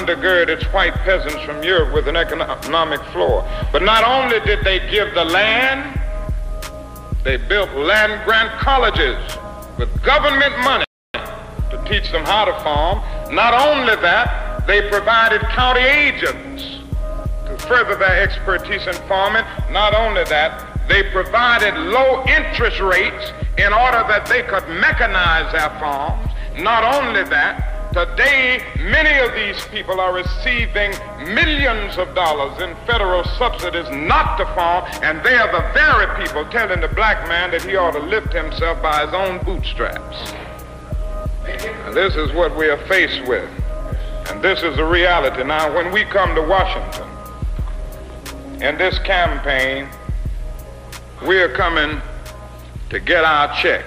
[0.08, 3.46] Undergird its white peasants from Europe with an economic floor.
[3.72, 6.00] But not only did they give the land,
[7.24, 9.18] they built land grant colleges
[9.78, 13.00] with government money to teach them how to farm.
[13.36, 16.64] Not only that, they provided county agents
[17.46, 19.44] to further their expertise in farming.
[19.72, 25.70] Not only that, they provided low interest rates in order that they could mechanize their
[25.82, 26.32] farms.
[26.58, 27.67] Not only that,
[27.98, 30.92] Today, many of these people are receiving
[31.34, 36.46] millions of dollars in federal subsidies not to farm, and they are the very people
[36.52, 40.32] telling the black man that he ought to lift himself by his own bootstraps.
[41.48, 43.50] And this is what we are faced with.
[44.30, 45.44] And this is the reality.
[45.44, 47.10] Now, when we come to Washington
[48.62, 49.90] in this campaign,
[51.28, 52.00] we are coming
[52.92, 53.84] to get our check.